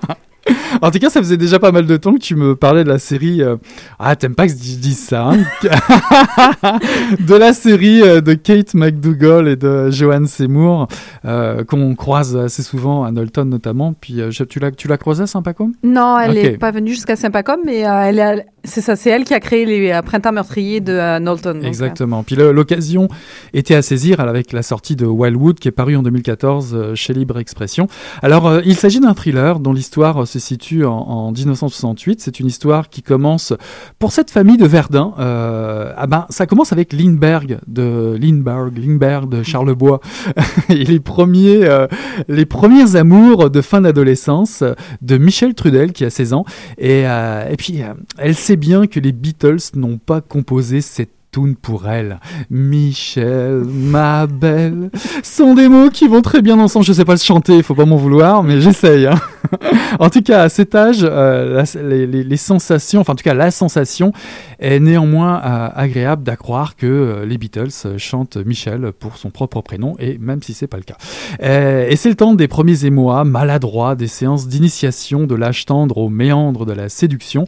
En 0.83 0.91
tout 0.91 0.99
cas, 0.99 1.11
ça 1.11 1.21
faisait 1.21 1.37
déjà 1.37 1.59
pas 1.59 1.73
mal 1.73 1.87
de 1.87 1.97
temps 1.97 2.15
que 2.15 2.19
tu 2.19 2.37
me 2.37 2.55
parlais 2.55 2.85
de 2.85 2.89
la 2.89 2.99
série. 2.99 3.43
euh, 3.43 3.57
Ah, 3.99 4.17
t'aimes 4.17 4.35
pas 4.35 4.47
que 4.47 4.53
je 4.53 4.57
dise 4.57 4.99
ça 4.99 5.31
hein 5.31 5.39
De 7.21 7.35
la 7.35 7.53
série 7.53 8.03
euh, 8.03 8.21
de 8.21 8.35
Kate 8.35 8.75
McDougall 8.75 9.49
et 9.49 9.57
de 9.57 9.91
Johan 9.91 10.27
Seymour, 10.27 10.89
euh, 11.25 11.65
qu'on 11.65 11.95
croise 11.95 12.37
assez 12.37 12.63
souvent 12.63 13.05
à 13.05 13.11
Knowlton 13.11 13.47
notamment. 13.47 13.95
Puis 13.99 14.21
euh, 14.21 14.31
tu 14.49 14.59
l'as 14.61 14.71
tu 14.71 14.89
l'as 14.89 14.99
croisée 14.99 15.25
à 15.25 15.27
Saint-Pacôme 15.27 15.73
Non, 15.83 16.19
elle 16.19 16.33
n'est 16.35 16.59
pas 16.59 16.71
venue 16.71 16.93
jusqu'à 16.93 17.17
Saint-Pacôme, 17.17 17.61
mais 17.65 17.79
elle 17.79 18.45
c'est 18.65 18.81
ça, 18.81 18.97
c'est 18.97 19.09
elle 19.11 19.25
qui 19.25 19.33
a 19.35 19.41
créé 19.41 19.65
les 19.65 19.99
printemps 20.05 20.33
meurtriers 20.33 20.81
de 20.81 21.19
Knowlton. 21.19 21.55
donc, 21.55 21.65
Exactement. 21.65 22.23
Puis 22.23 22.37
l'occasion 22.37 23.09
était 23.55 23.75
à 23.75 23.83
saisir 23.83 24.21
avec 24.21 24.53
la 24.53 24.63
sortie 24.63 24.97
de 24.97 25.07
Wildwood 25.07 25.59
qui 25.59 25.69
est 25.69 25.73
paru 25.73 25.97
en 25.97 26.03
2014 26.03 26.75
euh, 26.75 26.95
chez 26.95 27.15
Libre 27.15 27.39
Expression. 27.39 27.87
Alors 28.23 28.61
il 28.65 28.77
s'agit 28.77 29.01
d'un 29.01 29.15
thriller 29.15 29.61
dont 29.61 29.73
l'histoire 29.73 30.27
se 30.27 30.39
situe 30.39 30.58
en, 30.85 30.91
en 30.91 31.33
1968. 31.33 32.21
C'est 32.21 32.41
une 32.41 32.47
histoire 32.47 32.89
qui 32.89 33.03
commence 33.03 33.53
pour 33.99 34.13
cette 34.13 34.31
famille 34.31 34.57
de 34.57 34.67
Verdun. 34.67 35.15
euh, 35.19 35.93
ah 35.97 36.07
ben 36.07 36.27
ça 36.31 36.47
commence 36.47 36.73
avec 36.73 36.93
Lindbergh 36.93 37.59
de 37.67 38.17
Lindbergh, 38.21 38.77
Lindbergh 38.77 39.29
de 39.29 39.43
Charlebois 39.43 40.01
et 40.69 40.85
les 40.85 41.01
premiers 41.01 41.65
euh, 41.65 41.87
les 42.29 42.47
premiers 42.47 42.97
amours 42.97 43.51
de 43.51 43.61
fin 43.61 43.81
d'adolescence 43.81 44.63
de 45.03 45.19
Michel 45.19 45.55
Trudel 45.55 45.93
qui 45.93 46.05
a 46.05 46.11
16 46.11 46.33
ans 46.33 46.45
et, 46.79 47.07
euh, 47.07 47.49
et 47.51 47.57
puis 47.57 47.81
elle 48.19 48.35
sait 48.35 48.57
bien 48.57 48.87
que 48.87 49.01
les 49.01 49.13
Beatles 49.13 49.59
n'ont 49.75 49.99
pas 49.99 50.21
composé 50.21 50.81
cette 50.81 51.11
pour 51.47 51.89
elle. 51.89 52.19
Michel, 52.51 53.65
ma 53.65 54.27
belle, 54.27 54.91
sont 55.23 55.55
des 55.55 55.69
mots 55.69 55.91
qui 55.91 56.09
vont 56.09 56.23
très 56.23 56.43
bien 56.43 56.59
ensemble. 56.59 56.85
Je 56.85 56.93
sais 56.93 57.05
pas 57.05 57.13
le 57.13 57.19
chanter, 57.19 57.63
faut 57.63 57.75
pas 57.75 57.85
m'en 57.85 57.97
vouloir, 57.97 58.43
mais 58.43 58.61
j'essaye. 58.61 59.07
hein. 59.07 59.15
en 60.01 60.11
tout 60.11 60.23
cas, 60.23 60.43
à 60.43 60.49
cet 60.49 60.75
âge, 60.75 60.99
euh, 61.03 61.65
les, 61.75 62.37
sensations, 62.37 63.01
enfin 63.01 63.13
en 63.13 63.17
tout 63.17 63.25
cas 63.25 63.35
la 63.35 63.51
sensation 63.51 64.13
est 64.59 64.81
néanmoins 64.81 65.41
euh, 65.45 65.69
agréable 65.75 66.23
d'accroire 66.23 66.77
que 66.77 66.87
euh, 66.87 67.27
les 67.27 67.39
Beatles 67.39 67.99
chantent 67.99 68.37
Michel 68.37 68.93
pour 68.93 69.17
son 69.17 69.31
propre 69.31 69.61
prénom, 69.61 69.97
et 69.99 70.19
même 70.19 70.43
si 70.43 70.55
c'est 70.55 70.67
pas 70.67 70.77
le 70.77 70.85
cas. 70.85 70.97
Et 71.41 71.97
c'est 71.97 72.09
le 72.09 72.15
temps 72.15 72.35
des 72.35 72.49
premiers 72.49 72.85
émois 72.85 73.25
maladroits, 73.25 73.95
des 73.95 74.07
séances 74.07 74.49
d'initiation 74.49 75.27
de 75.27 75.35
l'âge 75.35 75.67
tendre 75.67 75.99
aux 75.99 76.09
méandres 76.09 76.67
de 76.67 76.73
la 76.73 76.89
séduction. 76.89 77.47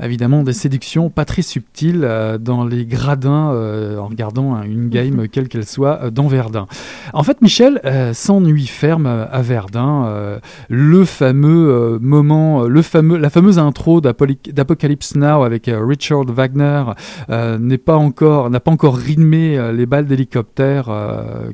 Évidemment, 0.00 0.44
des 0.44 0.52
séductions 0.52 1.10
pas 1.10 1.24
très 1.24 1.42
subtiles 1.42 2.02
euh, 2.04 2.38
dans 2.38 2.64
les 2.64 2.86
gradins 2.86 3.50
euh, 3.52 3.98
en 3.98 4.06
regardant 4.06 4.54
hein, 4.54 4.62
une 4.62 4.88
game, 4.88 5.26
quelle 5.26 5.48
qu'elle 5.48 5.66
soit, 5.66 6.04
euh, 6.04 6.10
dans 6.10 6.28
Verdun. 6.28 6.68
En 7.12 7.24
fait, 7.24 7.42
Michel 7.42 7.80
s'ennuie 8.12 8.66
ferme 8.66 9.06
à 9.06 9.42
Verdun. 9.42 10.38
le 10.68 11.04
fameux 11.04 11.98
moment, 12.00 12.64
le 12.64 12.82
fameux, 12.82 13.16
la 13.16 13.30
fameuse 13.30 13.58
intro 13.58 14.00
d'Apocalypse 14.00 15.16
Now 15.16 15.42
avec 15.42 15.70
Richard 15.72 16.26
Wagner 16.26 16.84
n'est 17.28 17.78
pas 17.78 17.96
encore, 17.96 18.50
n'a 18.50 18.60
pas 18.60 18.70
encore 18.70 18.96
rythmé 18.96 19.72
les 19.72 19.86
balles 19.86 20.06
d'hélicoptère 20.06 20.90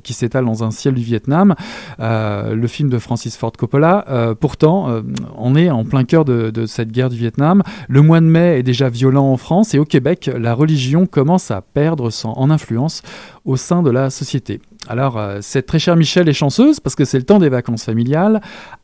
qui 0.03 0.13
s'étalent 0.13 0.47
dans 0.47 0.65
un 0.65 0.71
ciel 0.71 0.95
du 0.95 1.03
Vietnam. 1.03 1.55
Le 1.99 2.67
film 2.67 2.91
de 2.91 2.99
Francis 2.99 3.37
Ford 3.37 3.53
Coppola. 3.53 4.35
Pourtant, 4.41 5.03
on 5.37 5.55
est 5.55 5.71
en 5.71 5.85
plein 5.85 6.05
cœur 6.05 6.25
de, 6.25 6.51
de 6.51 6.67
cette 6.67 6.91
guerre 6.91 7.11
du 7.11 7.17
Vietnam. 7.17 7.63
Le 7.89 8.03
mois 8.03 8.21
de 8.21 8.27
est 8.37 8.63
déjà 8.63 8.89
violent 8.89 9.27
en 9.31 9.37
France 9.37 9.75
et 9.75 9.79
au 9.79 9.85
Québec, 9.85 10.31
la 10.37 10.55
religion 10.55 11.07
commence 11.07 11.51
à 11.51 11.61
perdre 11.61 12.11
son, 12.11 12.31
en 12.31 12.51
influence 12.51 13.03
au 13.45 13.57
sein 13.57 13.83
de 13.83 13.91
la 13.91 14.11
société. 14.11 14.61
Alors, 14.87 15.19
euh, 15.19 15.39
cette 15.41 15.67
très 15.67 15.79
chère 15.79 15.97
Michel 15.97 16.29
est 16.29 16.35
chanceuse 16.35 16.79
parce 16.79 16.95
que 16.95 17.05
c'est 17.05 17.19
le 17.19 17.25
temps 17.25 17.39
des 17.39 17.49
vacances 17.49 17.85
familiales. 17.85 18.41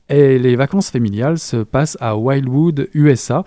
Et 0.09 0.39
les 0.39 0.57
vacances 0.57 0.91
familiales 0.91 1.39
se 1.39 1.59
passent 1.59 1.97
à 2.01 2.17
Wildwood, 2.17 2.89
USA. 2.95 3.45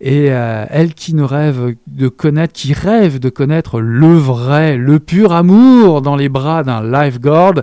Et 0.00 0.28
euh, 0.30 0.64
elle 0.70 0.94
qui 0.94 1.14
ne 1.14 1.22
rêve 1.22 1.74
de 1.86 2.08
connaître, 2.08 2.54
qui 2.54 2.72
rêve 2.72 3.18
de 3.18 3.28
connaître 3.28 3.80
le 3.80 4.14
vrai, 4.14 4.76
le 4.76 4.98
pur 4.98 5.32
amour 5.32 6.00
dans 6.00 6.16
les 6.16 6.28
bras 6.28 6.62
d'un 6.62 6.82
lifeguard, 6.82 7.54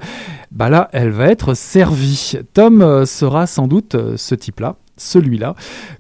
bah 0.51 0.69
là, 0.69 0.89
elle 0.91 1.09
va 1.09 1.27
être 1.27 1.55
servie. 1.55 2.33
Tom 2.53 2.81
euh, 2.81 3.05
sera 3.05 3.47
sans 3.47 3.67
doute 3.67 3.95
ce 4.17 4.35
type-là, 4.35 4.75
celui-là. 4.97 5.55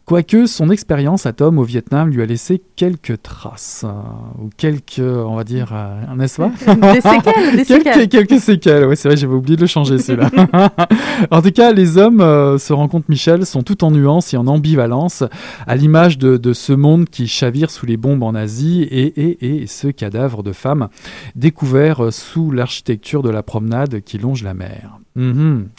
Quoique 0.05 0.45
son 0.45 0.69
expérience 0.69 1.25
à 1.25 1.33
Tom 1.33 1.57
au 1.57 1.63
Vietnam 1.63 2.09
lui 2.09 2.21
a 2.21 2.25
laissé 2.25 2.61
quelques 2.75 3.21
traces, 3.21 3.85
euh, 3.85 4.43
ou 4.43 4.49
quelques, 4.57 4.99
on 4.99 5.35
va 5.35 5.43
dire, 5.43 5.71
euh, 5.73 6.15
n'est-ce 6.15 6.37
pas 6.37 6.51
Des 6.93 7.01
séquelles, 7.01 7.55
des 7.55 7.65
quelques, 7.65 7.65
séquelles. 7.65 8.09
quelques 8.09 8.39
séquelles, 8.39 8.85
oui, 8.85 8.95
c'est 8.97 9.07
vrai, 9.07 9.17
j'avais 9.17 9.33
oublié 9.33 9.55
de 9.55 9.61
le 9.61 9.67
changer 9.67 9.97
celui-là. 9.97 10.29
en 11.31 11.41
tout 11.41 11.51
cas, 11.51 11.71
les 11.71 11.97
hommes 11.97 12.21
euh, 12.21 12.57
se 12.57 12.73
rencontrent 12.73 13.09
Michel 13.09 13.45
sont 13.45 13.63
tout 13.63 13.83
en 13.83 13.91
nuances 13.91 14.33
et 14.33 14.37
en 14.37 14.47
ambivalence, 14.47 15.23
à 15.67 15.75
l'image 15.75 16.17
de, 16.17 16.37
de 16.37 16.53
ce 16.53 16.73
monde 16.73 17.09
qui 17.09 17.27
chavire 17.27 17.71
sous 17.71 17.85
les 17.85 17.97
bombes 17.97 18.23
en 18.23 18.35
Asie 18.35 18.83
et, 18.83 19.05
et, 19.05 19.63
et 19.63 19.67
ce 19.67 19.87
cadavre 19.87 20.43
de 20.43 20.51
femme 20.51 20.89
découvert 21.35 22.05
euh, 22.05 22.11
sous 22.11 22.51
l'architecture 22.51 23.23
de 23.23 23.29
la 23.29 23.43
promenade 23.43 24.01
qui 24.01 24.17
longe 24.17 24.43
la 24.43 24.53
mer. 24.53 24.99
Mhm. 25.15 25.69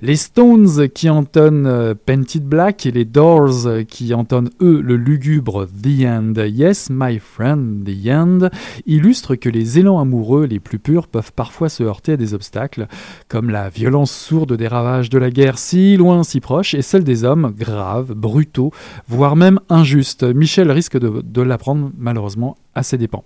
Les 0.00 0.16
Stones 0.16 0.88
qui 0.88 1.10
entonnent 1.10 1.66
euh, 1.66 1.94
Painted 1.94 2.44
Black 2.44 2.86
et 2.86 2.90
les 2.90 3.04
Doors 3.04 3.68
qui 3.86 4.14
entonnent 4.14 4.50
eux 4.62 4.80
le 4.80 4.96
lugubre 4.96 5.66
The 5.66 6.04
End. 6.06 6.32
Yes, 6.36 6.88
my 6.90 7.18
friend, 7.18 7.84
The 7.84 8.08
End 8.08 8.48
illustrent 8.86 9.34
que 9.34 9.50
les 9.50 9.78
élans 9.78 9.98
amoureux 9.98 10.46
les 10.46 10.60
plus 10.60 10.78
purs 10.78 11.06
peuvent 11.06 11.32
parfois 11.32 11.68
se 11.68 11.82
heurter 11.82 12.12
à 12.12 12.16
des 12.16 12.32
obstacles, 12.32 12.86
comme 13.28 13.50
la 13.50 13.68
violence 13.68 14.12
sourde 14.12 14.54
des 14.54 14.68
ravages 14.68 15.10
de 15.10 15.18
la 15.18 15.30
guerre 15.30 15.58
si 15.58 15.96
loin, 15.96 16.22
si 16.22 16.40
proche, 16.40 16.74
et 16.74 16.82
celle 16.82 17.04
des 17.04 17.24
hommes 17.24 17.52
graves, 17.58 18.14
brutaux, 18.14 18.72
voire 19.06 19.36
même 19.36 19.60
injustes. 19.68 20.22
Michel 20.24 20.70
risque 20.70 20.96
de 20.96 21.42
l'apprendre 21.42 21.92
malheureusement 21.98 22.56
à 22.78 22.82
ses 22.82 22.96
dépens. 22.98 23.24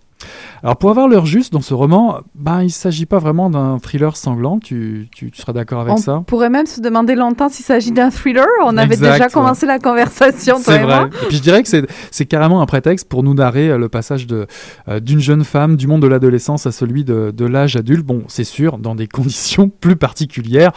Alors 0.63 0.77
pour 0.77 0.91
avoir 0.91 1.09
l'heure 1.09 1.27
juste 1.27 1.53
dans 1.53 1.61
ce 1.61 1.75
roman, 1.75 2.21
ben, 2.37 2.61
il 2.61 2.67
ne 2.67 2.71
s'agit 2.71 3.07
pas 3.07 3.19
vraiment 3.19 3.51
d'un 3.51 3.79
thriller 3.81 4.17
sanglant, 4.17 4.61
tu, 4.61 5.09
tu- 5.13 5.31
tu 5.33 5.41
seras 5.41 5.53
d'accord 5.53 5.81
avec 5.81 5.95
On 5.95 5.97
ça? 5.97 6.23
pourrait 6.27 6.51
même 6.51 6.67
se 6.67 6.81
demander 6.81 7.15
longtemps 7.17 7.49
s'il 7.49 7.65
s'agit 7.65 7.91
d'un 7.91 8.11
thriller. 8.11 8.47
On 8.65 8.77
avait 8.77 8.97
déjà 8.97 9.19
ouais. 9.25 9.31
commencé 9.33 9.67
la 9.67 9.79
conversation, 9.81 10.57
C'est 10.61 10.77
et 10.77 10.83
vrai. 10.85 11.01
moi. 11.01 11.09
Et 11.23 11.27
puis 11.27 11.37
je 11.39 11.43
dirais 11.43 11.63
que 11.63 11.69
c'est, 11.69 11.85
c'est 12.13 12.27
carrément 12.27 12.63
un 12.63 12.67
prétexte 12.67 13.09
pour 13.09 13.23
nous 13.25 13.35
narrer 13.35 13.71
euh, 13.71 13.79
le 13.79 13.89
passage 13.89 14.27
de, 14.29 14.47
euh, 14.89 15.01
d'une 15.01 15.19
jeune 15.21 15.43
femme 15.45 15.75
du 15.77 15.89
monde 15.89 16.03
de 16.03 16.07
l'adolescence 16.07 16.67
à 16.67 16.73
celui 16.73 17.03
de, 17.05 17.33
de 17.37 17.45
l'âge 17.45 17.75
adulte. 17.75 18.05
Bon, 18.07 18.23
c'est 18.29 18.45
sûr, 18.45 18.79
dans 18.79 18.95
des 18.95 19.07
conditions 19.09 19.69
plus 19.69 19.97
particulières. 19.97 20.71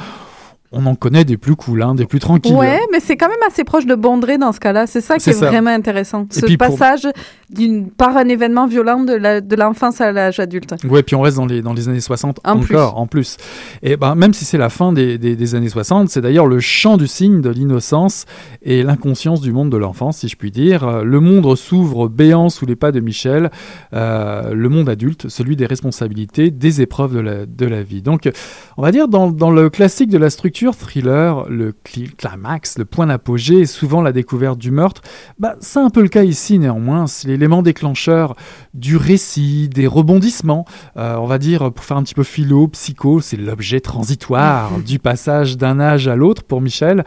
On 0.77 0.85
en 0.87 0.95
connaît 0.95 1.23
des 1.23 1.37
plus 1.37 1.55
cool, 1.55 1.81
hein, 1.81 1.95
des 1.95 2.05
plus 2.05 2.19
tranquilles. 2.19 2.53
Ouais, 2.53 2.81
mais 2.91 2.99
c'est 2.99 3.15
quand 3.15 3.29
même 3.29 3.37
assez 3.47 3.63
proche 3.63 3.85
de 3.85 3.95
Bondré 3.95 4.37
dans 4.37 4.51
ce 4.51 4.59
cas-là. 4.59 4.87
C'est 4.87 4.99
ça 5.01 5.17
qui 5.17 5.29
est, 5.29 5.33
vraiment 5.33 5.69
intéressant. 5.71 6.23
Et 6.35 6.39
Ce 6.41 6.45
pour- 6.45 6.57
passage 6.57 7.07
d'une, 7.49 7.89
par 7.89 8.17
un 8.17 8.27
événement 8.27 8.67
violent 8.67 9.03
de, 9.03 9.55
l'enfance 9.55 10.01
à 10.01 10.11
l'âge 10.11 10.39
adulte. 10.39 10.75
Ouais, 10.89 11.01
puis 11.01 11.15
on 11.15 11.21
reste 11.21 11.37
dans 11.37 11.45
les, 11.45 11.61
dans 11.61 11.73
les 11.73 11.87
années 11.87 12.01
60 12.01 12.39
En 12.43 12.51
encore, 12.59 12.65
plus. 12.65 12.77
en 12.77 13.07
plus. 13.07 13.37
Et 13.83 13.95
ben, 13.95 14.15
même 14.15 14.33
si 14.33 14.43
c'est 14.43 14.57
la 14.57 14.69
fin 14.69 14.91
des, 14.91 15.17
des, 15.17 15.35
des 15.37 15.55
années 15.55 15.69
60, 15.69 16.09
c'est 16.09 16.19
d'ailleurs 16.21 16.47
le 16.47 16.59
chant 16.59 16.97
du 16.97 17.07
signe 17.07 17.39
de 17.39 17.49
l'innocence 17.49 18.25
et 18.61 18.83
l'inconscience 18.83 19.39
du 19.39 19.53
monde 19.53 19.69
de 19.69 19.77
l'enfance, 19.77 20.17
si 20.17 20.27
je 20.27 20.35
puis 20.35 20.51
dire. 20.51 20.85
Euh, 20.85 21.03
Le 21.03 21.19
monde 21.21 21.55
s'ouvre 21.55 22.09
béant 22.09 22.49
sous 22.49 22.65
les 22.65 22.75
pas 22.75 22.91
de 22.91 22.99
Michel, 22.99 23.49
euh, 23.93 24.53
le 24.53 24.67
monde 24.69 24.89
adulte, 24.89 25.29
celui 25.29 25.55
des 25.55 25.65
responsabilités, 25.65 26.51
des 26.51 26.81
épreuves 26.81 27.13
de 27.15 27.19
la, 27.19 27.45
de 27.45 27.65
la 27.65 27.81
vie. 27.83 28.01
Donc, 28.01 28.29
on 28.77 28.81
va 28.81 28.91
dire, 28.91 29.07
dans, 29.07 29.31
dans 29.31 29.51
le 29.51 29.69
classique 29.69 30.09
de 30.09 30.17
la 30.17 30.29
structure 30.29 30.64
thriller, 30.73 31.47
le 31.49 31.73
cli- 31.85 32.15
climax, 32.15 32.77
le 32.79 32.85
point 32.85 33.05
d'apogée 33.07 33.65
souvent 33.65 34.01
la 34.01 34.11
découverte 34.11 34.57
du 34.57 34.71
meurtre. 34.71 35.01
Bah, 35.37 35.55
c'est 35.59 35.79
un 35.79 35.91
peu 35.91 36.01
le 36.01 36.07
cas 36.07 36.23
ici, 36.23 36.57
néanmoins. 36.57 37.05
L'élément 37.25 37.61
déclencheur 37.61 38.35
du 38.75 38.97
récit, 38.97 39.69
des 39.69 39.87
rebondissements. 39.87 40.65
Euh, 40.97 41.15
on 41.15 41.25
va 41.25 41.37
dire, 41.37 41.71
pour 41.71 41.83
faire 41.83 41.97
un 41.97 42.03
petit 42.03 42.13
peu 42.13 42.23
philo, 42.23 42.67
psycho, 42.67 43.21
c'est 43.21 43.37
l'objet 43.37 43.79
transitoire 43.79 44.79
du 44.85 44.99
passage 44.99 45.57
d'un 45.57 45.79
âge 45.79 46.07
à 46.07 46.15
l'autre 46.15 46.43
pour 46.43 46.61
Michel. 46.61 47.03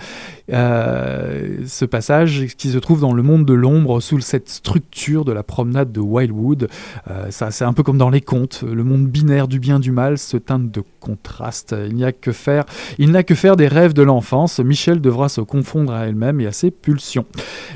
Euh, 0.50 1.59
ce 1.66 1.85
passage 1.85 2.46
qui 2.57 2.70
se 2.70 2.78
trouve 2.78 3.00
dans 3.00 3.12
le 3.12 3.22
monde 3.22 3.44
de 3.44 3.52
l'ombre, 3.52 4.00
sous 4.00 4.20
cette 4.20 4.48
structure 4.48 5.26
de 5.26 5.33
la 5.33 5.42
promenade 5.42 5.92
de 5.92 6.00
Wildwood. 6.00 6.68
Euh, 7.11 7.31
ça, 7.31 7.50
c'est 7.50 7.64
un 7.64 7.74
peu 7.74 7.83
comme 7.83 7.98
dans 7.98 8.11
les 8.11 8.22
contes. 8.22 8.64
Le 8.66 8.83
monde 8.83 9.07
binaire 9.07 9.46
du 9.46 9.61
bien 9.61 9.78
du 9.78 9.92
mal 9.92 10.16
se 10.16 10.38
teinte 10.38 10.70
de 10.70 10.83
contraste. 11.00 11.74
Il 11.87 11.94
n'y 11.94 12.04
a 12.04 12.12
que 12.12 12.33
faire, 12.33 12.64
il 12.98 13.11
n'a 13.11 13.22
que 13.22 13.35
faire 13.35 13.57
des 13.57 13.68
rêves 13.68 13.92
de 13.92 14.02
l'enfance. 14.02 14.59
Michel 14.59 15.02
devra 15.02 15.28
se 15.28 15.42
confondre 15.42 15.92
à 15.92 16.07
elle-même 16.07 16.40
et 16.40 16.46
à 16.46 16.52
ses 16.52 16.70
pulsions. 16.70 17.26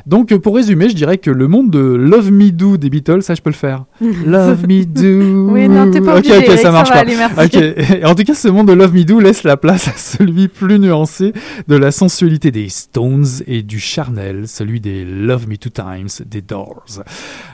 Donc, 0.07 0.35
pour 0.39 0.55
résumer, 0.55 0.89
je 0.89 0.95
dirais 0.95 1.19
que 1.19 1.31
le 1.31 1.47
monde 1.49 1.71
de 1.71 1.79
Love 1.79 2.33
Me 2.33 2.51
Do 2.51 2.79
des 2.79 2.89
Beatles, 2.89 3.23
ça, 3.23 3.35
je 3.35 3.43
peux 3.43 3.51
le 3.51 3.55
faire. 3.55 3.82
Love 4.27 4.67
Me 4.69 4.85
Do. 4.85 5.53
Oui, 5.53 5.69
non, 5.69 5.91
t'es 5.91 6.01
pas 6.01 6.13
Ok, 6.13 6.19
obligé, 6.19 6.37
ok, 6.39 6.45
Eric, 6.47 6.59
ça 6.61 6.71
marche 6.73 6.91
pas. 6.91 6.99
aller. 6.99 7.17
Ok. 7.43 7.55
Et 7.55 8.05
En 8.05 8.15
tout 8.15 8.25
cas, 8.25 8.35
ce 8.35 8.49
monde 8.49 8.69
de 8.69 8.73
Love 8.73 8.95
Me 8.95 9.05
Do 9.05 9.21
laisse 9.21 9.43
la 9.45 9.57
place 9.57 9.89
à 9.89 9.93
celui 9.93 10.49
plus 10.49 10.79
nuancé 10.79 11.33
de 11.69 11.77
la 11.77 11.91
sensualité 11.93 12.51
des 12.51 12.69
Stones 12.69 13.27
et 13.47 13.63
du 13.63 13.79
charnel, 13.81 14.49
celui 14.49 14.81
des 14.81 15.05
Love 15.05 15.49
Me 15.49 15.57
Two 15.57 15.71
Times 15.71 16.09
des 16.27 16.41
Doors. 16.43 16.85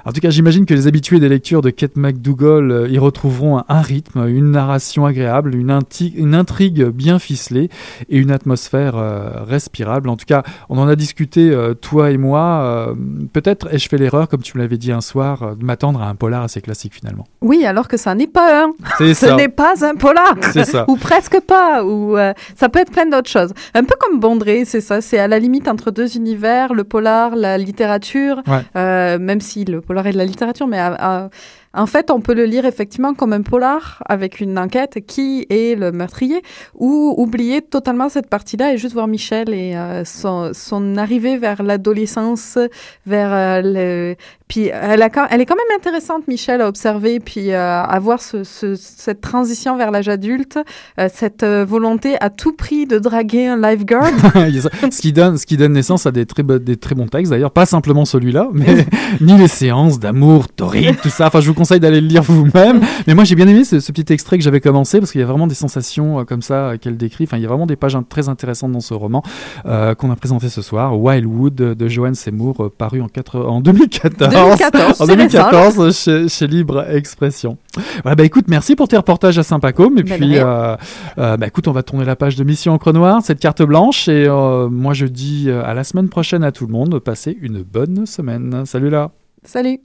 En 0.05 0.13
tout 0.13 0.21
cas, 0.21 0.31
j'imagine 0.31 0.65
que 0.67 0.75
les 0.75 0.87
habitués 0.87 1.21
des 1.21 1.29
lectures 1.29 1.63
de 1.63 1.71
Kate 1.71 1.97
McDougall 1.97 2.71
euh, 2.71 2.89
y 2.89 2.99
retrouveront 2.99 3.63
un, 3.69 3.81
rythme, 3.81 4.27
une 4.29 4.51
narration 4.51 5.07
agréable, 5.07 5.55
une, 5.55 5.71
inti- 5.71 6.13
une 6.17 6.35
intrigue 6.35 6.85
bien 6.87 7.19
ficelée 7.19 7.69
et 8.09 8.19
une 8.19 8.31
atmosphère 8.31 8.97
euh, 8.97 9.43
respirable. 9.45 10.09
En 10.09 10.17
tout 10.17 10.25
cas, 10.27 10.43
on 10.69 10.79
en 10.79 10.89
a 10.89 10.97
discuté, 10.97 11.51
euh, 11.51 11.75
toi 11.75 12.11
et 12.11 12.17
moi. 12.19 12.61
euh, 12.63 12.95
Peut-être 13.33 13.73
ai-je 13.73 13.89
fait 13.89 13.99
l'erreur, 13.99 14.29
comme 14.29 14.41
tu 14.43 14.57
me 14.57 14.63
l'avais 14.63 14.79
dit 14.79 14.93
un 14.93 15.01
soir, 15.01 15.57
de 15.57 15.65
m'attendre 15.65 16.01
à 16.03 16.09
un 16.09 16.15
polar 16.19 16.43
assez 16.43 16.61
classique 16.61 16.95
finalement. 16.95 17.25
Oui, 17.41 17.65
alors 17.65 17.89
que 17.89 17.97
ça 17.97 18.15
n'est 18.15 18.27
pas 18.27 18.65
un. 18.65 18.73
C'est 18.99 19.15
Ce 19.23 19.27
ça. 19.27 19.37
n'est 19.37 19.49
pas 19.49 19.75
un 19.87 19.95
polar. 19.95 20.35
C'est 20.53 20.65
ça. 20.65 20.85
ou 20.89 20.97
presque 20.97 21.41
pas. 21.41 21.85
Ou 21.85 22.17
euh, 22.19 22.33
ça 22.57 22.69
peut 22.69 22.81
être 22.81 22.93
plein 22.93 23.07
d'autres 23.07 23.31
choses. 23.31 23.53
Un 23.75 23.85
peu 23.85 23.95
comme 23.99 24.21
Bondré, 24.21 24.65
c'est 24.67 24.81
ça. 24.83 25.01
C'est 25.01 25.19
à 25.19 25.29
la 25.29 25.39
limite 25.39 25.69
entre 25.69 25.91
deux 25.91 26.17
univers, 26.17 26.75
le 26.75 26.85
polar, 26.85 27.37
la 27.37 27.57
littérature. 27.57 28.43
Ouais. 28.47 28.61
Euh, 28.77 29.19
même 29.19 29.41
si 29.41 29.65
le 29.65 29.81
polar 29.81 30.07
est 30.07 30.13
de 30.13 30.19
la 30.19 30.25
littérature, 30.27 30.67
mais 30.67 30.79
à- 30.79 30.97
à- 31.25 31.29
en 31.75 31.85
fait, 31.87 32.11
on 32.11 32.21
peut 32.21 32.33
le 32.35 32.45
lire 32.47 32.65
effectivement 32.65 33.13
comme 33.13 33.35
un 33.35 33.43
polar 33.43 34.03
avec 34.07 34.41
une 34.41 34.59
enquête 34.59 35.05
qui 35.07 35.47
est 35.51 35.79
le 35.79 35.93
meurtrier, 35.93 36.43
ou 36.75 37.15
oublier 37.19 37.61
totalement 37.61 38.09
cette 38.09 38.29
partie-là 38.29 38.73
et 38.73 38.79
juste 38.79 38.95
voir 38.95 39.07
Michel 39.07 39.51
et 39.51 39.77
euh, 39.77 40.03
son, 40.05 40.53
son 40.55 40.97
arrivée 40.97 41.37
vers 41.37 41.63
l'adolescence, 41.63 42.59
vers 43.07 43.33
euh, 43.33 43.61
le. 43.63 44.17
Puis 44.49 44.71
elle, 44.73 45.03
a, 45.03 45.11
quand- 45.11 45.27
elle 45.31 45.41
est 45.41 45.47
quand 45.47 45.57
même 45.57 45.77
intéressante, 45.79 46.27
Michel, 46.27 46.61
à 46.63 46.69
observer, 46.69 47.21
puis 47.21 47.53
euh, 47.53 47.83
à 47.83 47.99
voir 48.01 48.21
ce, 48.23 48.45
ce- 48.45 48.75
cette 48.77 49.21
transition 49.21 49.77
vers 49.77 49.91
l'âge 49.91 50.09
adulte, 50.09 50.59
euh, 50.99 51.09
cette 51.13 51.43
euh, 51.43 51.65
volonté 51.67 52.17
à 52.21 52.31
tout 52.31 52.53
prix 52.55 52.87
de 52.87 52.99
draguer 52.99 53.47
un 53.47 53.57
lifeguard. 53.61 54.11
Ce, 54.91 55.01
qui 55.01 55.13
donne, 55.13 55.37
ce 55.37 55.45
qui 55.47 55.57
donne 55.57 55.73
naissance 55.73 56.07
à 56.07 56.11
des 56.13 56.25
très, 56.27 56.43
des 56.43 56.77
très 56.77 56.95
bons 56.95 57.07
textes, 57.07 57.31
d'ailleurs, 57.31 57.51
pas 57.51 57.67
simplement 57.67 58.05
celui-là, 58.05 58.49
mais 58.53 58.87
ni 59.21 59.37
les 59.37 59.49
séances 59.49 59.99
d'amour 59.99 60.49
torride, 60.49 60.97
tout 61.03 61.09
ça. 61.11 61.27
Enfin, 61.27 61.41
je 61.41 61.49
vous 61.49 61.55
conseille 61.55 61.81
d'aller 61.81 62.01
le 62.01 62.07
lire 62.07 62.23
vous-même. 62.23 62.81
Mais 63.07 63.15
moi, 63.15 63.25
j'ai 63.25 63.35
bien 63.35 63.47
aimé 63.49 63.65
ce, 63.65 63.81
ce 63.81 63.93
petit 63.93 64.13
extrait 64.13 64.39
que 64.39 64.45
j'avais 64.45 64.61
commencé 64.61 64.99
parce 64.99 65.13
qu'il 65.13 65.21
y 65.21 65.25
a 65.25 65.27
vraiment 65.27 65.47
des 65.47 65.55
sensations 65.55 66.21
euh, 66.21 66.25
comme 66.25 66.43
ça 66.43 66.55
euh, 66.71 66.77
qu'elle 66.79 66.97
décrit. 66.97 67.25
Enfin, 67.25 67.37
il 67.37 67.43
y 67.43 67.47
a 67.47 67.49
vraiment 67.49 67.67
des 67.67 67.77
pages 67.77 67.97
très 68.09 68.29
intéressantes 68.29 68.73
dans 68.73 68.81
ce 68.81 68.95
roman 68.95 69.23
euh, 69.67 69.95
qu'on 69.95 70.11
a 70.11 70.17
présenté 70.17 70.49
ce 70.49 70.63
soir, 70.63 70.99
Wildwood 70.99 71.55
de, 71.55 71.89
Joanne 71.89 72.15
Seymour, 72.15 72.71
paru 72.77 73.01
en, 73.03 73.09
quatre- 73.09 73.41
en 73.45 73.61
2014. 73.61 74.35
2014, 74.45 75.01
en 75.01 75.07
c'est 75.07 75.17
2014 75.17 75.97
chez, 75.97 76.29
chez 76.29 76.47
Libre 76.47 76.85
Expression. 76.91 77.59
Voilà, 78.03 78.15
bah 78.17 78.25
écoute, 78.25 78.47
merci 78.49 78.77
pour 78.77 78.89
tes 78.89 78.97
reportages 78.97 79.39
à 79.39 79.43
Saint-Pacôme. 79.43 79.99
Et 79.99 80.03
Ben, 80.03 80.19
puis, 80.19 80.39
euh, 80.39 80.77
euh, 81.19 81.37
bah 81.37 81.47
écoute, 81.47 81.69
on 81.69 81.73
va 81.73 81.83
tourner 81.83 82.05
la 82.05 82.17
page 82.17 82.37
de 82.37 82.45
Mission 82.45 82.73
Encre 82.73 82.93
Noire, 82.93 83.21
cette 83.23 83.41
carte 83.41 83.63
blanche. 83.63 84.09
Et 84.09 84.27
euh, 84.27 84.69
moi, 84.69 84.95
je 84.95 85.07
dis 85.07 85.47
euh, 85.49 85.65
à 85.65 85.75
la 85.75 85.85
semaine 85.85 86.09
prochaine 86.09 86.45
à 86.45 86.53
tout 86.53 86.67
le 86.67 86.73
monde. 86.73 86.99
Passez 86.99 87.37
une 87.41 87.63
bonne 87.63 88.07
semaine. 88.07 88.65
Salut 88.67 88.91
là. 88.91 89.11
Salut. 89.45 89.81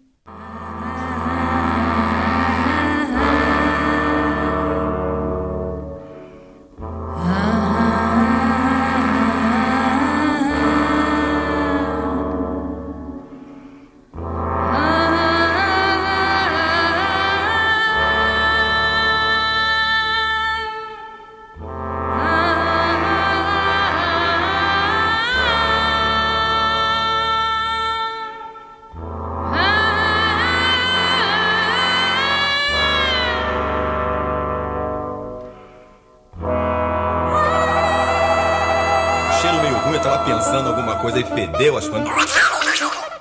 Coisa 41.14 41.20
e 41.20 41.24
fedeu, 41.24 41.78
que. 41.78 42.10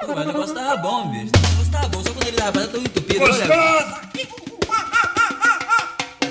Pô, 0.07 0.15
mas 0.15 0.25
o 0.25 0.27
negócio 0.27 0.55
tava 0.55 0.77
bom, 0.79 1.09
bicho. 1.11 1.31
O 1.35 1.41
negócio 1.51 1.71
tava 1.71 1.89
bom, 1.89 2.03
só 2.03 2.11
quando 2.11 2.27
ele 2.27 2.37
tava 2.37 2.67
tão 2.67 2.81
entupido. 2.81 3.25
Olha, 3.25 4.01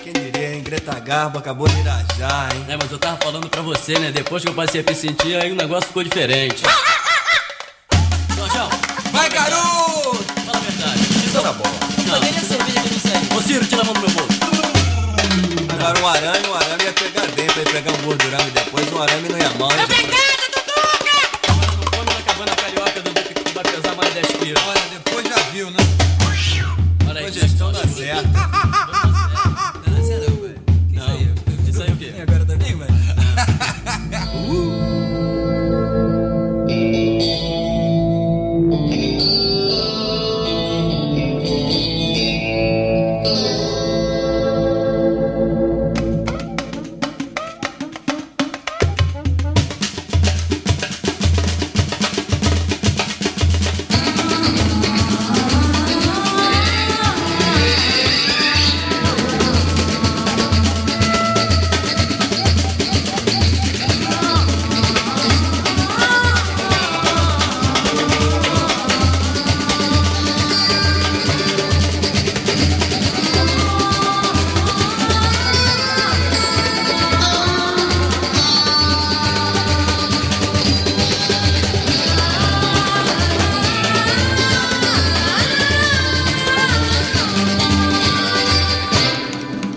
Quem 0.04 0.13
diria, 0.13 0.56
hein? 0.56 0.63
Greta 0.63 1.00
Garbo 1.00 1.38
acabou 1.38 1.67
de 1.67 1.80
irajar, 1.80 2.50
hein? 2.56 2.65
É, 2.67 2.78
mas 2.78 2.91
eu 2.91 2.97
tava 2.97 3.17
falando 3.17 3.47
pra 3.47 3.62
você, 3.62 3.97
né? 4.00 4.12
Depois 4.12 4.43
que 4.43 4.50
eu 4.50 4.54
passei 4.56 4.82
a 4.82 4.84
me 4.89 4.95
sentir, 4.95 5.36
aí 5.36 5.52
o 5.52 5.56
negócio 5.56 5.88
ficou 5.88 6.04
diferente. 6.04 6.63
Jorjão, 8.36 8.69
Vai, 9.12 9.30
garoto! 9.30 10.24
fala 10.45 10.58
a 10.58 10.62
verdade. 10.62 11.00
Isso 11.26 11.41
na 11.41 11.54
bola. 11.54 11.71
Não. 12.08 12.19
Cadê 12.19 12.30
a 12.30 12.41
cerveja 12.41 12.82
que 12.82 12.88
eu 12.88 12.91
não 12.91 13.00
sei? 13.00 13.38
Ô 13.38 13.41
Ciro, 13.41 13.65
tira 13.65 13.82
a 13.82 13.86
mão 13.86 13.93
do 13.93 14.00
meu 14.02 14.10
bolso. 14.10 14.39
Agora 15.74 16.00
um 16.00 16.08
arame, 16.08 16.47
um 16.47 16.56
arame 16.56 16.84
ia 16.84 16.93
pegar 16.93 17.26
dentro, 17.28 17.60
ia 17.60 17.65
pegar 17.65 17.91
um 17.91 18.02
gordurão 18.04 18.50